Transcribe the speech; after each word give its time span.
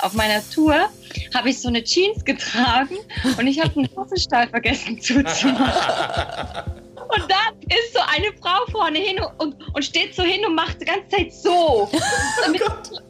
auf 0.00 0.12
meiner 0.14 0.42
Tour 0.50 0.88
habe 1.34 1.50
ich 1.50 1.60
so 1.60 1.68
eine 1.68 1.82
Jeans 1.82 2.24
getragen 2.24 2.96
und 3.38 3.46
ich 3.46 3.60
habe 3.60 3.70
den 3.70 3.88
Hosenstall 3.96 4.48
vergessen 4.48 5.00
zuzumachen. 5.00 6.72
Und 7.08 7.30
da 7.30 7.36
ist 7.74 7.94
so 7.94 8.00
eine 8.00 8.32
Frau 8.40 8.66
vorne 8.72 8.98
hin 8.98 9.20
und, 9.38 9.54
und 9.74 9.84
steht 9.84 10.14
so 10.14 10.22
hin 10.22 10.44
und 10.44 10.54
macht 10.54 10.80
die 10.80 10.86
ganze 10.86 11.08
Zeit 11.08 11.32
so. 11.32 11.88
Und 12.44 12.52
mit, 12.52 12.62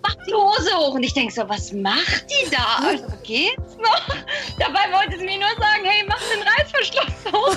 macht 0.03 0.19
die 0.29 0.35
Hose 0.35 0.71
hoch. 0.77 0.95
Und 0.95 1.03
ich 1.03 1.15
denke 1.15 1.33
so, 1.33 1.49
was 1.49 1.73
macht 1.73 2.27
die 2.31 2.51
da? 2.51 2.87
Also, 2.87 3.07
geht's 3.23 3.77
noch? 3.79 4.09
Dabei 4.59 4.93
wollte 4.93 5.19
sie 5.19 5.25
mir 5.25 5.39
nur 5.39 5.49
sagen, 5.49 5.85
hey, 5.85 6.05
mach 6.07 6.21
den 6.31 6.43
Reißverschluss 6.43 7.33
hoch. 7.33 7.57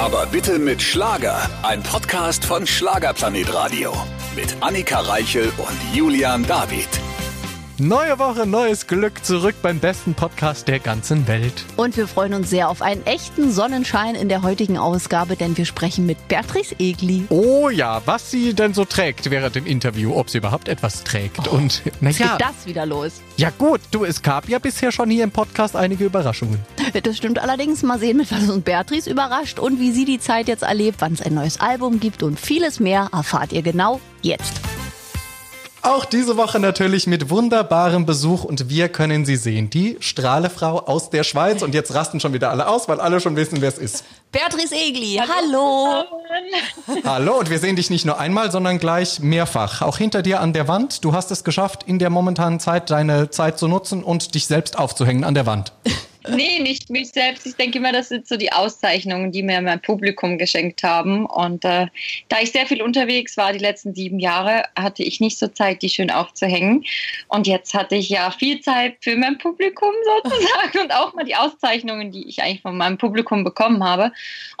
Aber 0.00 0.26
bitte 0.26 0.58
mit 0.58 0.82
Schlager. 0.82 1.48
Ein 1.62 1.82
Podcast 1.82 2.44
von 2.44 2.66
Schlagerplanet 2.66 3.54
Radio. 3.54 3.94
Mit 4.34 4.56
Annika 4.62 5.00
Reichel 5.00 5.52
und 5.58 5.94
Julian 5.94 6.42
David. 6.46 6.88
Neue 7.84 8.16
Woche, 8.20 8.46
neues 8.46 8.86
Glück 8.86 9.24
zurück 9.24 9.56
beim 9.60 9.80
besten 9.80 10.14
Podcast 10.14 10.68
der 10.68 10.78
ganzen 10.78 11.26
Welt. 11.26 11.64
Und 11.76 11.96
wir 11.96 12.06
freuen 12.06 12.32
uns 12.32 12.48
sehr 12.48 12.68
auf 12.68 12.80
einen 12.80 13.04
echten 13.06 13.50
Sonnenschein 13.50 14.14
in 14.14 14.28
der 14.28 14.42
heutigen 14.42 14.78
Ausgabe, 14.78 15.34
denn 15.34 15.56
wir 15.56 15.64
sprechen 15.64 16.06
mit 16.06 16.28
Beatrice 16.28 16.76
Egli. 16.78 17.24
Oh 17.28 17.70
ja, 17.70 18.00
was 18.06 18.30
sie 18.30 18.54
denn 18.54 18.72
so 18.72 18.84
trägt 18.84 19.32
während 19.32 19.56
dem 19.56 19.66
Interview, 19.66 20.14
ob 20.14 20.30
sie 20.30 20.38
überhaupt 20.38 20.68
etwas 20.68 21.02
trägt. 21.02 21.48
Oh, 21.48 21.56
Und 21.56 21.82
Geht 21.82 22.00
naja, 22.00 22.38
das 22.38 22.66
wieder 22.66 22.86
los? 22.86 23.14
ja 23.36 23.50
gut, 23.50 23.80
du, 23.90 24.04
es 24.04 24.22
gab 24.22 24.48
ja 24.48 24.60
bisher 24.60 24.92
schon 24.92 25.10
hier 25.10 25.24
im 25.24 25.32
Podcast 25.32 25.74
einige 25.74 26.04
Überraschungen. 26.04 26.60
Das 27.02 27.16
stimmt 27.16 27.40
allerdings. 27.40 27.82
Mal 27.82 27.98
sehen, 27.98 28.16
mit 28.18 28.30
was 28.30 28.48
uns 28.48 28.62
Beatrice 28.62 29.10
überrascht 29.10 29.58
und 29.58 29.80
wie 29.80 29.90
sie 29.90 30.04
die 30.04 30.20
Zeit 30.20 30.46
jetzt 30.46 30.62
erlebt, 30.62 30.98
wann 31.00 31.14
es 31.14 31.22
ein 31.22 31.34
neues 31.34 31.58
Album 31.58 31.98
gibt 31.98 32.22
und 32.22 32.38
vieles 32.38 32.78
mehr 32.78 33.08
erfahrt 33.12 33.52
ihr 33.52 33.62
genau 33.62 34.00
jetzt. 34.20 34.60
Auch 35.84 36.04
diese 36.04 36.36
Woche 36.36 36.60
natürlich 36.60 37.08
mit 37.08 37.28
wunderbarem 37.28 38.06
Besuch 38.06 38.44
und 38.44 38.68
wir 38.68 38.88
können 38.88 39.24
sie 39.24 39.34
sehen. 39.34 39.68
Die 39.68 39.96
Strahlefrau 39.98 40.78
aus 40.78 41.10
der 41.10 41.24
Schweiz. 41.24 41.60
Und 41.60 41.74
jetzt 41.74 41.92
rasten 41.92 42.20
schon 42.20 42.32
wieder 42.32 42.50
alle 42.50 42.68
aus, 42.68 42.88
weil 42.88 43.00
alle 43.00 43.20
schon 43.20 43.34
wissen, 43.34 43.60
wer 43.60 43.68
es 43.68 43.78
ist. 43.78 44.04
Beatrice 44.30 44.76
Egli, 44.76 45.20
hallo. 45.20 46.04
Hallo, 47.04 47.40
und 47.40 47.50
wir 47.50 47.58
sehen 47.58 47.74
dich 47.74 47.90
nicht 47.90 48.06
nur 48.06 48.20
einmal, 48.20 48.52
sondern 48.52 48.78
gleich 48.78 49.18
mehrfach. 49.18 49.82
Auch 49.82 49.98
hinter 49.98 50.22
dir 50.22 50.40
an 50.40 50.52
der 50.52 50.68
Wand. 50.68 51.04
Du 51.04 51.14
hast 51.14 51.32
es 51.32 51.42
geschafft, 51.42 51.82
in 51.84 51.98
der 51.98 52.10
momentanen 52.10 52.60
Zeit 52.60 52.88
deine 52.88 53.30
Zeit 53.30 53.58
zu 53.58 53.66
nutzen 53.66 54.04
und 54.04 54.36
dich 54.36 54.46
selbst 54.46 54.78
aufzuhängen 54.78 55.24
an 55.24 55.34
der 55.34 55.46
Wand. 55.46 55.72
Nee, 56.28 56.60
nicht 56.60 56.88
mich 56.90 57.10
selbst. 57.10 57.46
Ich 57.46 57.56
denke 57.56 57.78
immer, 57.78 57.92
das 57.92 58.08
sind 58.08 58.28
so 58.28 58.36
die 58.36 58.52
Auszeichnungen, 58.52 59.32
die 59.32 59.42
mir 59.42 59.60
mein 59.60 59.80
Publikum 59.80 60.38
geschenkt 60.38 60.82
haben. 60.82 61.26
Und 61.26 61.64
äh, 61.64 61.86
da 62.28 62.40
ich 62.40 62.52
sehr 62.52 62.66
viel 62.66 62.82
unterwegs 62.82 63.36
war 63.36 63.52
die 63.52 63.58
letzten 63.58 63.94
sieben 63.94 64.18
Jahre, 64.18 64.64
hatte 64.76 65.02
ich 65.02 65.20
nicht 65.20 65.38
so 65.38 65.48
Zeit, 65.48 65.82
die 65.82 65.88
schön 65.88 66.10
aufzuhängen. 66.10 66.84
Und 67.28 67.46
jetzt 67.46 67.74
hatte 67.74 67.96
ich 67.96 68.08
ja 68.08 68.30
viel 68.30 68.60
Zeit 68.60 68.96
für 69.00 69.16
mein 69.16 69.38
Publikum 69.38 69.92
sozusagen 70.22 70.78
und 70.80 70.92
auch 70.92 71.14
mal 71.14 71.24
die 71.24 71.36
Auszeichnungen, 71.36 72.12
die 72.12 72.28
ich 72.28 72.42
eigentlich 72.42 72.62
von 72.62 72.76
meinem 72.76 72.98
Publikum 72.98 73.42
bekommen 73.42 73.82
habe. 73.82 74.12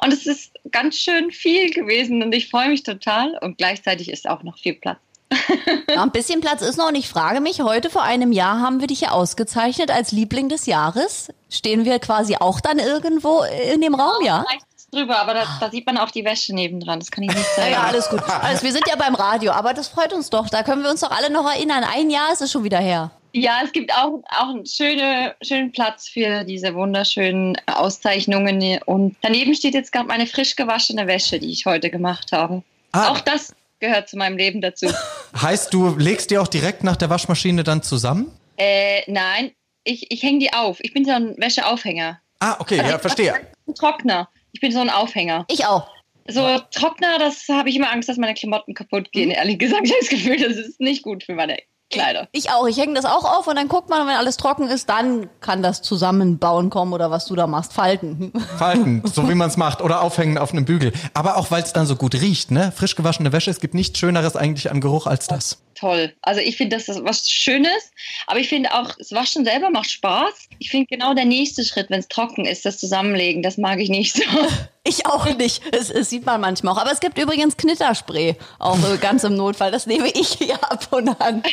Und 0.02 0.12
es 0.12 0.26
ist 0.26 0.52
ganz 0.70 0.98
schön 0.98 1.30
viel 1.30 1.70
gewesen 1.70 2.22
und 2.22 2.34
ich 2.34 2.48
freue 2.48 2.68
mich 2.68 2.82
total. 2.82 3.38
Und 3.40 3.58
gleichzeitig 3.58 4.10
ist 4.10 4.28
auch 4.28 4.42
noch 4.42 4.58
viel 4.58 4.74
Platz. 4.74 4.98
Ja, 5.92 6.02
ein 6.02 6.10
bisschen 6.10 6.40
Platz 6.40 6.62
ist 6.62 6.78
noch 6.78 6.88
und 6.88 6.94
ich 6.94 7.08
frage 7.08 7.40
mich, 7.40 7.60
heute 7.60 7.90
vor 7.90 8.02
einem 8.02 8.32
Jahr 8.32 8.60
haben 8.60 8.80
wir 8.80 8.86
dich 8.86 9.02
ja 9.02 9.10
ausgezeichnet 9.10 9.90
als 9.90 10.12
Liebling 10.12 10.48
des 10.48 10.66
Jahres. 10.66 11.28
Stehen 11.50 11.84
wir 11.84 11.98
quasi 11.98 12.36
auch 12.38 12.60
dann 12.60 12.78
irgendwo 12.78 13.42
in 13.72 13.80
dem 13.80 13.94
Raum, 13.94 14.24
ja? 14.24 14.44
Drüber, 14.92 15.18
aber 15.20 15.32
da, 15.32 15.46
da 15.58 15.70
sieht 15.70 15.86
man 15.86 15.96
auch 15.96 16.10
die 16.10 16.24
Wäsche 16.24 16.54
nebendran. 16.54 16.98
Das 16.98 17.10
kann 17.10 17.24
ich 17.24 17.34
nicht 17.34 17.54
sagen. 17.56 17.72
ja, 17.72 17.82
alles 17.82 18.10
gut. 18.10 18.20
Also 18.42 18.62
wir 18.62 18.72
sind 18.72 18.86
ja 18.86 18.96
beim 18.96 19.14
Radio, 19.14 19.52
aber 19.52 19.72
das 19.72 19.88
freut 19.88 20.12
uns 20.12 20.28
doch. 20.28 20.50
Da 20.50 20.62
können 20.62 20.82
wir 20.82 20.90
uns 20.90 21.00
doch 21.00 21.10
alle 21.10 21.30
noch 21.30 21.50
erinnern. 21.50 21.82
Ein 21.82 22.10
Jahr 22.10 22.30
ist 22.30 22.42
es 22.42 22.52
schon 22.52 22.62
wieder 22.64 22.78
her. 22.78 23.10
Ja, 23.32 23.60
es 23.64 23.72
gibt 23.72 23.90
auch, 23.94 24.22
auch 24.28 24.50
einen 24.50 24.66
schöne, 24.66 25.34
schönen 25.42 25.72
Platz 25.72 26.08
für 26.08 26.44
diese 26.44 26.74
wunderschönen 26.74 27.56
Auszeichnungen. 27.66 28.82
Und 28.84 29.16
daneben 29.22 29.54
steht 29.54 29.72
jetzt 29.72 29.92
gerade 29.92 30.08
meine 30.08 30.26
frisch 30.26 30.56
gewaschene 30.56 31.06
Wäsche, 31.06 31.38
die 31.38 31.50
ich 31.50 31.64
heute 31.64 31.88
gemacht 31.88 32.32
habe. 32.32 32.62
Ah. 32.92 33.08
Auch 33.08 33.20
das 33.20 33.54
gehört 33.82 34.08
zu 34.08 34.16
meinem 34.16 34.38
Leben 34.38 34.62
dazu. 34.62 34.86
Heißt, 35.36 35.74
du 35.74 35.94
legst 35.98 36.30
die 36.30 36.38
auch 36.38 36.48
direkt 36.48 36.84
nach 36.84 36.96
der 36.96 37.10
Waschmaschine 37.10 37.64
dann 37.64 37.82
zusammen? 37.82 38.32
äh, 38.56 39.02
nein, 39.10 39.52
ich, 39.84 40.10
ich 40.10 40.22
hänge 40.22 40.38
die 40.38 40.52
auf. 40.52 40.78
Ich 40.82 40.92
bin 40.94 41.04
so 41.04 41.10
ein 41.10 41.34
Wäscheaufhänger. 41.36 42.20
Ah, 42.38 42.56
okay, 42.58 42.76
ja, 42.76 42.98
verstehe. 42.98 43.34
Ein 43.34 43.74
Trockner. 43.74 44.28
Ich 44.52 44.60
bin 44.60 44.70
so 44.72 44.80
ein 44.80 44.90
Aufhänger. 44.90 45.44
Ich 45.48 45.66
auch. 45.66 45.88
So 46.28 46.60
Trockner, 46.70 47.18
das 47.18 47.48
habe 47.48 47.68
ich 47.68 47.76
immer 47.76 47.90
Angst, 47.90 48.08
dass 48.08 48.16
meine 48.16 48.34
Klamotten 48.34 48.74
kaputt 48.74 49.10
gehen. 49.10 49.30
Ehrlich 49.30 49.58
gesagt, 49.58 49.82
ich 49.84 49.90
habe 49.90 50.00
das 50.00 50.10
Gefühl, 50.10 50.36
das 50.36 50.56
ist 50.56 50.80
nicht 50.80 51.02
gut 51.02 51.24
für 51.24 51.34
meine 51.34 51.58
Kleider. 51.92 52.28
Ich 52.32 52.50
auch. 52.50 52.66
Ich 52.66 52.78
hänge 52.78 52.94
das 52.94 53.04
auch 53.04 53.24
auf 53.24 53.46
und 53.46 53.56
dann 53.56 53.68
guckt 53.68 53.88
man, 53.88 54.06
wenn 54.06 54.16
alles 54.16 54.36
trocken 54.36 54.68
ist, 54.68 54.88
dann 54.88 55.28
kann 55.40 55.62
das 55.62 55.82
Zusammenbauen 55.82 56.70
kommen 56.70 56.92
oder 56.92 57.10
was 57.10 57.26
du 57.26 57.36
da 57.36 57.46
machst, 57.46 57.72
falten. 57.72 58.32
Falten, 58.58 59.02
so 59.04 59.28
wie 59.28 59.34
man 59.34 59.48
es 59.48 59.56
macht. 59.56 59.82
Oder 59.82 60.02
aufhängen 60.02 60.38
auf 60.38 60.52
einem 60.52 60.64
Bügel. 60.64 60.92
Aber 61.14 61.36
auch, 61.36 61.50
weil 61.50 61.62
es 61.62 61.72
dann 61.72 61.86
so 61.86 61.96
gut 61.96 62.14
riecht, 62.14 62.50
ne? 62.50 62.72
Frisch 62.74 62.96
gewaschene 62.96 63.32
Wäsche, 63.32 63.50
es 63.50 63.60
gibt 63.60 63.74
nichts 63.74 63.98
Schöneres 63.98 64.36
eigentlich 64.36 64.70
an 64.70 64.80
Geruch 64.80 65.06
als 65.06 65.26
das. 65.26 65.58
Toll. 65.82 66.14
Also 66.22 66.40
ich 66.40 66.56
finde, 66.56 66.76
das 66.76 66.88
ist 66.88 67.04
was 67.04 67.28
Schönes, 67.28 67.90
aber 68.26 68.38
ich 68.38 68.48
finde 68.48 68.72
auch, 68.72 68.94
das 68.96 69.12
Waschen 69.12 69.44
selber 69.44 69.70
macht 69.70 69.90
Spaß. 69.90 70.32
Ich 70.60 70.70
finde 70.70 70.86
genau 70.86 71.12
der 71.12 71.24
nächste 71.24 71.64
Schritt, 71.64 71.90
wenn 71.90 72.00
es 72.00 72.08
trocken 72.08 72.44
ist, 72.44 72.64
das 72.64 72.78
Zusammenlegen, 72.78 73.42
das 73.42 73.58
mag 73.58 73.80
ich 73.80 73.88
nicht 73.88 74.14
so. 74.14 74.22
Ich 74.84 75.06
auch 75.06 75.26
nicht. 75.36 75.62
Es, 75.72 75.90
es 75.90 76.10
sieht 76.10 76.26
man 76.26 76.40
manchmal 76.40 76.74
auch. 76.74 76.80
Aber 76.80 76.90
es 76.90 76.98
gibt 76.98 77.16
übrigens 77.16 77.56
Knitterspray, 77.56 78.34
auch 78.58 78.78
äh, 78.78 78.96
ganz 78.96 79.22
im 79.22 79.36
Notfall. 79.36 79.70
Das 79.70 79.86
nehme 79.86 80.08
ich 80.08 80.40
ja 80.40 80.56
ab 80.56 80.88
und 80.90 81.08
an, 81.20 81.44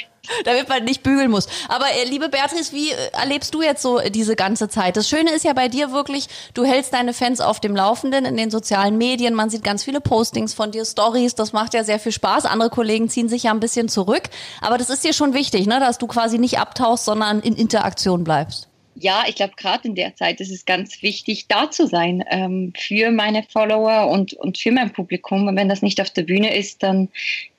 damit 0.46 0.68
man 0.68 0.84
nicht 0.84 1.04
bügeln 1.04 1.30
muss. 1.30 1.48
Aber 1.68 1.86
äh, 1.92 2.06
liebe 2.06 2.30
Beatrice, 2.30 2.74
wie 2.74 2.90
äh, 2.90 2.96
erlebst 3.14 3.54
du 3.54 3.62
jetzt 3.62 3.84
so 3.84 4.00
äh, 4.00 4.10
diese 4.10 4.36
ganze 4.36 4.68
Zeit? 4.68 4.98
Das 4.98 5.08
Schöne 5.08 5.32
ist 5.32 5.46
ja 5.46 5.54
bei 5.54 5.68
dir 5.68 5.92
wirklich, 5.92 6.28
du 6.56 6.66
hältst 6.66 6.92
deine 6.92 7.14
Fans 7.14 7.40
auf 7.40 7.60
dem 7.60 7.76
Laufenden 7.76 8.26
in 8.26 8.36
den 8.36 8.50
sozialen 8.50 8.98
Medien. 8.98 9.36
Man 9.36 9.52
sieht 9.52 9.64
ganz 9.64 9.84
viele 9.84 10.02
Postings 10.02 10.56
von 10.56 10.72
dir, 10.72 10.84
Stories. 10.84 11.36
Das 11.36 11.54
macht 11.54 11.76
ja 11.76 11.84
sehr 11.84 12.00
viel 12.00 12.12
Spaß. 12.12 12.46
Andere 12.46 12.72
Kollegen 12.72 13.10
ziehen 13.10 13.30
sich 13.30 13.44
ja 13.44 13.52
ein 13.52 13.60
bisschen 13.60 13.90
zurück. 13.90 14.19
Aber 14.62 14.78
das 14.78 14.90
ist 14.90 15.04
dir 15.04 15.14
schon 15.14 15.34
wichtig, 15.34 15.68
ne, 15.68 15.80
dass 15.80 15.98
du 15.98 16.08
quasi 16.08 16.38
nicht 16.38 16.60
abtauchst, 16.60 17.06
sondern 17.06 17.40
in 17.42 17.56
Interaktion 17.56 18.24
bleibst. 18.24 18.70
Ja, 19.02 19.24
ich 19.30 19.36
glaube, 19.36 19.54
gerade 19.56 19.88
in 19.88 19.96
der 19.96 20.16
Zeit 20.16 20.42
ist 20.42 20.52
es 20.52 20.66
ganz 20.66 21.02
wichtig, 21.02 21.48
da 21.48 21.72
zu 21.72 21.88
sein 21.88 22.22
ähm, 22.30 22.74
für 22.78 23.12
meine 23.12 23.44
Follower 23.44 24.10
und, 24.12 24.34
und 24.34 24.58
für 24.58 24.74
mein 24.74 24.92
Publikum. 24.92 25.48
Und 25.48 25.56
wenn 25.56 25.70
das 25.70 25.82
nicht 25.82 26.02
auf 26.02 26.10
der 26.10 26.24
Bühne 26.24 26.54
ist, 26.54 26.84
dann 26.84 27.08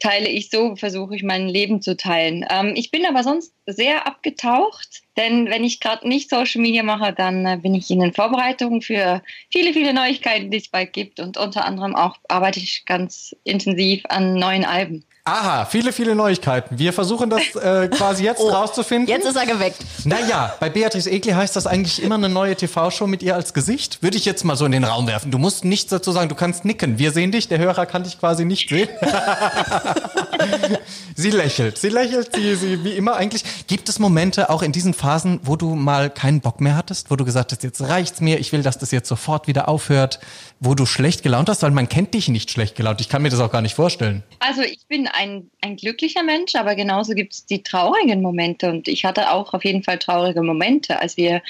teile 0.00 0.28
ich 0.28 0.50
so, 0.50 0.76
versuche 0.76 1.16
ich 1.16 1.22
mein 1.22 1.48
Leben 1.48 1.80
zu 1.80 1.96
teilen. 1.96 2.44
Ähm, 2.50 2.74
ich 2.76 2.90
bin 2.90 3.06
aber 3.06 3.22
sonst 3.22 3.54
sehr 3.66 4.06
abgetaucht, 4.06 5.02
denn 5.16 5.46
wenn 5.46 5.64
ich 5.64 5.80
gerade 5.80 6.06
nicht 6.06 6.28
Social 6.28 6.60
Media 6.60 6.82
mache, 6.82 7.14
dann 7.14 7.46
äh, 7.46 7.56
bin 7.56 7.74
ich 7.74 7.90
in 7.90 8.00
den 8.00 8.12
Vorbereitungen 8.12 8.82
für 8.82 9.22
viele, 9.50 9.72
viele 9.72 9.94
Neuigkeiten, 9.94 10.50
die 10.50 10.58
es 10.58 10.68
bald 10.68 10.92
gibt. 10.92 11.20
Und 11.20 11.38
unter 11.38 11.64
anderem 11.64 11.96
auch 11.96 12.18
arbeite 12.28 12.60
ich 12.60 12.84
ganz 12.84 13.34
intensiv 13.44 14.02
an 14.10 14.34
neuen 14.34 14.66
Alben. 14.66 15.06
Aha, 15.30 15.64
viele, 15.64 15.92
viele 15.92 16.16
Neuigkeiten. 16.16 16.76
Wir 16.76 16.92
versuchen 16.92 17.30
das 17.30 17.54
äh, 17.54 17.86
quasi 17.88 18.24
jetzt 18.24 18.42
rauszufinden. 18.42 19.08
Jetzt 19.08 19.26
ist 19.26 19.36
er 19.36 19.46
geweckt. 19.46 19.76
Naja, 20.04 20.56
bei 20.58 20.68
Beatrice 20.68 21.08
Egli 21.08 21.30
heißt 21.30 21.54
das 21.54 21.68
eigentlich 21.68 22.02
immer 22.02 22.16
eine 22.16 22.28
neue 22.28 22.56
TV-Show 22.56 23.06
mit 23.06 23.22
ihr 23.22 23.36
als 23.36 23.54
Gesicht. 23.54 24.02
Würde 24.02 24.16
ich 24.16 24.24
jetzt 24.24 24.44
mal 24.44 24.56
so 24.56 24.64
in 24.64 24.72
den 24.72 24.82
Raum 24.82 25.06
werfen. 25.06 25.30
Du 25.30 25.38
musst 25.38 25.64
nichts 25.64 25.90
dazu 25.90 26.10
sagen, 26.10 26.28
du 26.28 26.34
kannst 26.34 26.64
nicken. 26.64 26.98
Wir 26.98 27.12
sehen 27.12 27.30
dich, 27.30 27.46
der 27.46 27.58
Hörer 27.58 27.86
kann 27.86 28.02
dich 28.02 28.18
quasi 28.18 28.44
nicht 28.44 28.68
sehen. 28.68 28.88
sie 31.14 31.30
lächelt, 31.30 31.78
sie 31.78 31.90
lächelt, 31.90 32.34
sie, 32.34 32.56
sie 32.56 32.82
wie 32.82 32.92
immer 32.92 33.14
eigentlich. 33.14 33.44
Gibt 33.68 33.88
es 33.88 34.00
Momente 34.00 34.50
auch 34.50 34.62
in 34.62 34.72
diesen 34.72 34.94
Phasen, 34.94 35.38
wo 35.44 35.54
du 35.54 35.76
mal 35.76 36.10
keinen 36.10 36.40
Bock 36.40 36.60
mehr 36.60 36.76
hattest, 36.76 37.08
wo 37.08 37.14
du 37.14 37.24
gesagt 37.24 37.52
hast, 37.52 37.62
jetzt 37.62 37.80
reicht's 37.82 38.20
mir, 38.20 38.40
ich 38.40 38.50
will, 38.50 38.64
dass 38.64 38.78
das 38.78 38.90
jetzt 38.90 39.08
sofort 39.08 39.46
wieder 39.46 39.68
aufhört, 39.68 40.18
wo 40.60 40.74
du 40.74 40.84
schlecht 40.84 41.22
gelaunt 41.22 41.48
hast, 41.48 41.62
weil 41.62 41.70
man 41.70 41.88
kennt 41.88 42.12
dich 42.12 42.28
nicht 42.28 42.50
schlecht 42.50 42.76
gelaunt. 42.76 43.00
Ich 43.00 43.08
kann 43.08 43.22
mir 43.22 43.30
das 43.30 43.40
auch 43.40 43.50
gar 43.50 43.62
nicht 43.62 43.74
vorstellen. 43.74 44.22
Also 44.40 44.60
ich 44.60 44.86
bin 44.88 45.08
ein, 45.08 45.50
ein 45.62 45.76
glücklicher 45.76 46.22
Mensch, 46.22 46.54
aber 46.54 46.74
genauso 46.74 47.14
gibt 47.14 47.32
es 47.32 47.46
die 47.46 47.62
traurigen 47.62 48.20
Momente 48.20 48.68
und 48.68 48.86
ich 48.86 49.06
hatte 49.06 49.30
auch 49.30 49.54
auf 49.54 49.64
jeden 49.64 49.82
Fall 49.82 49.98
traurige 49.98 50.42
Momente, 50.42 51.00
als 51.00 51.16
wir 51.16 51.42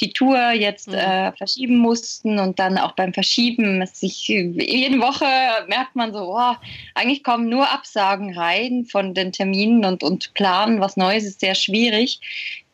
die 0.00 0.14
Tour 0.14 0.52
jetzt 0.52 0.88
äh, 0.88 1.32
verschieben 1.32 1.76
mussten 1.76 2.38
und 2.38 2.58
dann 2.58 2.78
auch 2.78 2.92
beim 2.92 3.12
Verschieben, 3.12 3.86
sich 3.92 4.26
jede 4.26 4.98
Woche 4.98 5.26
merkt 5.68 5.94
man 5.94 6.14
so, 6.14 6.34
oh, 6.34 6.54
eigentlich 6.94 7.22
kommen 7.22 7.50
nur 7.50 7.70
Absagen 7.70 8.36
rein 8.36 8.86
von 8.86 9.12
den 9.12 9.32
Terminen 9.32 9.84
und, 9.84 10.02
und 10.02 10.32
planen 10.32 10.80
was 10.80 10.96
Neues 10.96 11.24
ist 11.24 11.40
sehr 11.40 11.54
schwierig. 11.54 12.20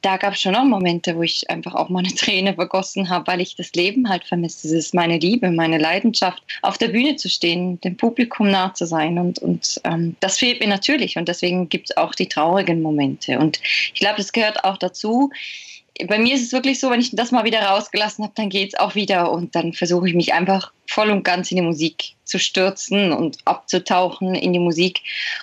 Da 0.03 0.17
gab 0.17 0.35
es 0.35 0.41
schon 0.41 0.57
auch 0.57 0.65
Momente, 0.65 1.17
wo 1.17 1.23
ich 1.23 1.49
einfach 1.51 1.75
auch 1.75 1.89
mal 1.89 2.01
eine 2.01 2.15
Träne 2.15 2.55
vergossen 2.55 3.09
habe, 3.09 3.27
weil 3.27 3.41
ich 3.41 3.57
das 3.57 3.73
Leben 3.73 4.09
halt 4.09 4.25
vermisse. 4.25 4.69
Es 4.69 4.73
ist 4.73 4.95
meine 4.95 5.19
Liebe, 5.19 5.51
meine 5.51 5.79
Leidenschaft, 5.79 6.43
auf 6.63 6.79
der 6.79 6.89
Bühne 6.89 7.17
zu 7.17 7.29
stehen, 7.29 7.81
dem 7.81 7.97
Publikum 7.97 8.51
nah 8.51 8.73
zu 8.75 8.87
sein. 8.87 9.19
Und, 9.19 9.39
und 9.41 9.81
ähm, 9.85 10.17
das 10.21 10.39
fehlt 10.39 10.61
mir 10.61 10.69
natürlich. 10.69 11.17
Und 11.17 11.29
deswegen 11.29 11.69
gibt 11.69 11.91
es 11.91 11.97
auch 11.97 12.15
die 12.15 12.29
traurigen 12.29 12.83
Momente. 12.83 13.39
Und 13.39 13.61
ich 13.63 14.01
glaube, 14.01 14.17
das 14.17 14.33
gehört 14.33 14.65
auch 14.65 14.79
dazu. 14.79 15.31
Bei 16.07 16.19
mir 16.19 16.35
ist 16.35 16.43
es 16.43 16.53
wirklich 16.53 16.81
so, 16.81 16.91
wenn 16.91 17.01
ich 17.01 17.11
das 17.13 17.33
mal 17.33 17.45
wieder 17.45 17.61
rausgelassen 17.63 18.25
habe, 18.25 18.35
dann 18.37 18.49
geht 18.49 18.75
es 18.75 18.79
auch 18.79 18.95
wieder 18.95 19.31
und 19.31 19.55
dann 19.55 19.73
versuche 19.73 20.09
ich 20.09 20.15
mich 20.15 20.33
einfach 20.35 20.73
voll 20.87 21.11
und 21.11 21.23
ganz 21.23 21.51
in 21.51 21.57
die 21.57 21.63
Musik 21.63 22.15
zu 22.25 22.39
stürzen 22.39 23.13
und 23.13 23.39
abzutauchen 23.45 24.35
in 24.35 24.53
die 24.53 24.59
Musik. 24.59 25.01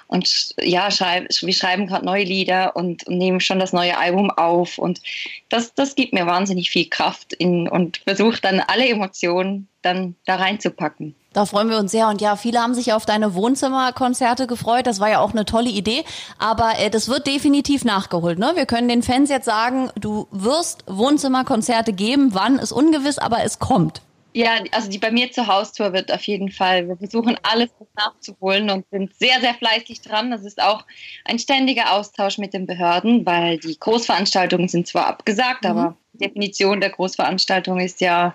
Und 0.08 0.54
ja, 0.62 0.92
schreib, 0.92 1.28
wir 1.42 1.54
schreiben 1.54 1.88
gerade 1.88 2.06
neue 2.06 2.24
Lieder 2.24 2.76
und, 2.76 3.06
und, 3.08 3.18
nehmen 3.18 3.40
schon 3.40 3.60
das 3.60 3.74
neue 3.74 3.98
Album 3.98 4.30
auf. 4.32 4.78
Und 4.78 5.02
das, 5.50 5.74
das 5.74 5.96
gibt 5.96 6.14
mir 6.14 6.26
wahnsinnig 6.26 6.70
viel 6.70 6.88
Kraft 6.90 7.34
in, 7.34 7.68
und 7.68 7.98
versucht 7.98 8.46
dann 8.46 8.60
alle 8.60 8.88
Emotionen 8.88 9.68
dann 9.82 10.16
da 10.26 10.36
reinzupacken. 10.36 11.16
Da 11.38 11.46
freuen 11.46 11.70
wir 11.70 11.78
uns 11.78 11.92
sehr. 11.92 12.08
Und 12.08 12.20
ja, 12.20 12.36
viele 12.36 12.60
haben 12.60 12.74
sich 12.74 12.94
auf 12.94 13.06
deine 13.06 13.36
Wohnzimmerkonzerte 13.36 14.48
gefreut. 14.48 14.88
Das 14.88 15.00
war 15.00 15.08
ja 15.12 15.20
auch 15.20 15.34
eine 15.34 15.46
tolle 15.46 15.70
Idee. 15.70 16.04
Aber 16.40 16.80
äh, 16.80 16.90
das 16.90 17.10
wird 17.10 17.28
definitiv 17.28 17.86
nachgeholt. 17.86 18.40
Ne? 18.40 18.54
Wir 18.56 18.66
können 18.66 18.88
den 18.88 19.04
Fans 19.04 19.30
jetzt 19.30 19.46
sagen, 19.46 19.92
du 19.94 20.28
wirst 20.32 20.84
Wohnzimmerkonzerte 20.88 21.94
geben. 21.94 22.34
Wann 22.34 22.58
ist 22.58 22.72
ungewiss, 22.72 23.20
aber 23.20 23.44
es 23.44 23.60
kommt. 23.60 24.02
Ja, 24.34 24.54
also 24.72 24.90
die 24.90 24.98
bei 24.98 25.12
mir 25.12 25.32
zur 25.32 25.46
Haustour 25.46 25.94
wird 25.94 26.12
auf 26.12 26.24
jeden 26.24 26.50
Fall. 26.50 26.88
Wir 26.88 26.98
versuchen 26.98 27.38
alles 27.44 27.70
nachzuholen 27.96 28.72
und 28.72 28.90
sind 28.90 29.16
sehr, 29.20 29.40
sehr 29.40 29.54
fleißig 29.54 30.02
dran. 30.02 30.32
Das 30.32 30.42
ist 30.44 30.60
auch 30.60 30.86
ein 31.24 31.38
ständiger 31.38 31.94
Austausch 31.94 32.40
mit 32.40 32.56
den 32.56 32.66
Behörden, 32.66 33.28
weil 33.28 33.60
die 33.60 33.80
Großveranstaltungen 33.80 34.70
sind 34.70 34.88
zwar 34.88 35.06
abgesagt, 35.06 35.66
mhm. 35.66 35.70
aber 35.70 35.98
die 36.14 36.18
Definition 36.18 36.82
der 36.82 36.90
Großveranstaltung 36.90 37.80
ist 37.80 38.02
ja 38.02 38.34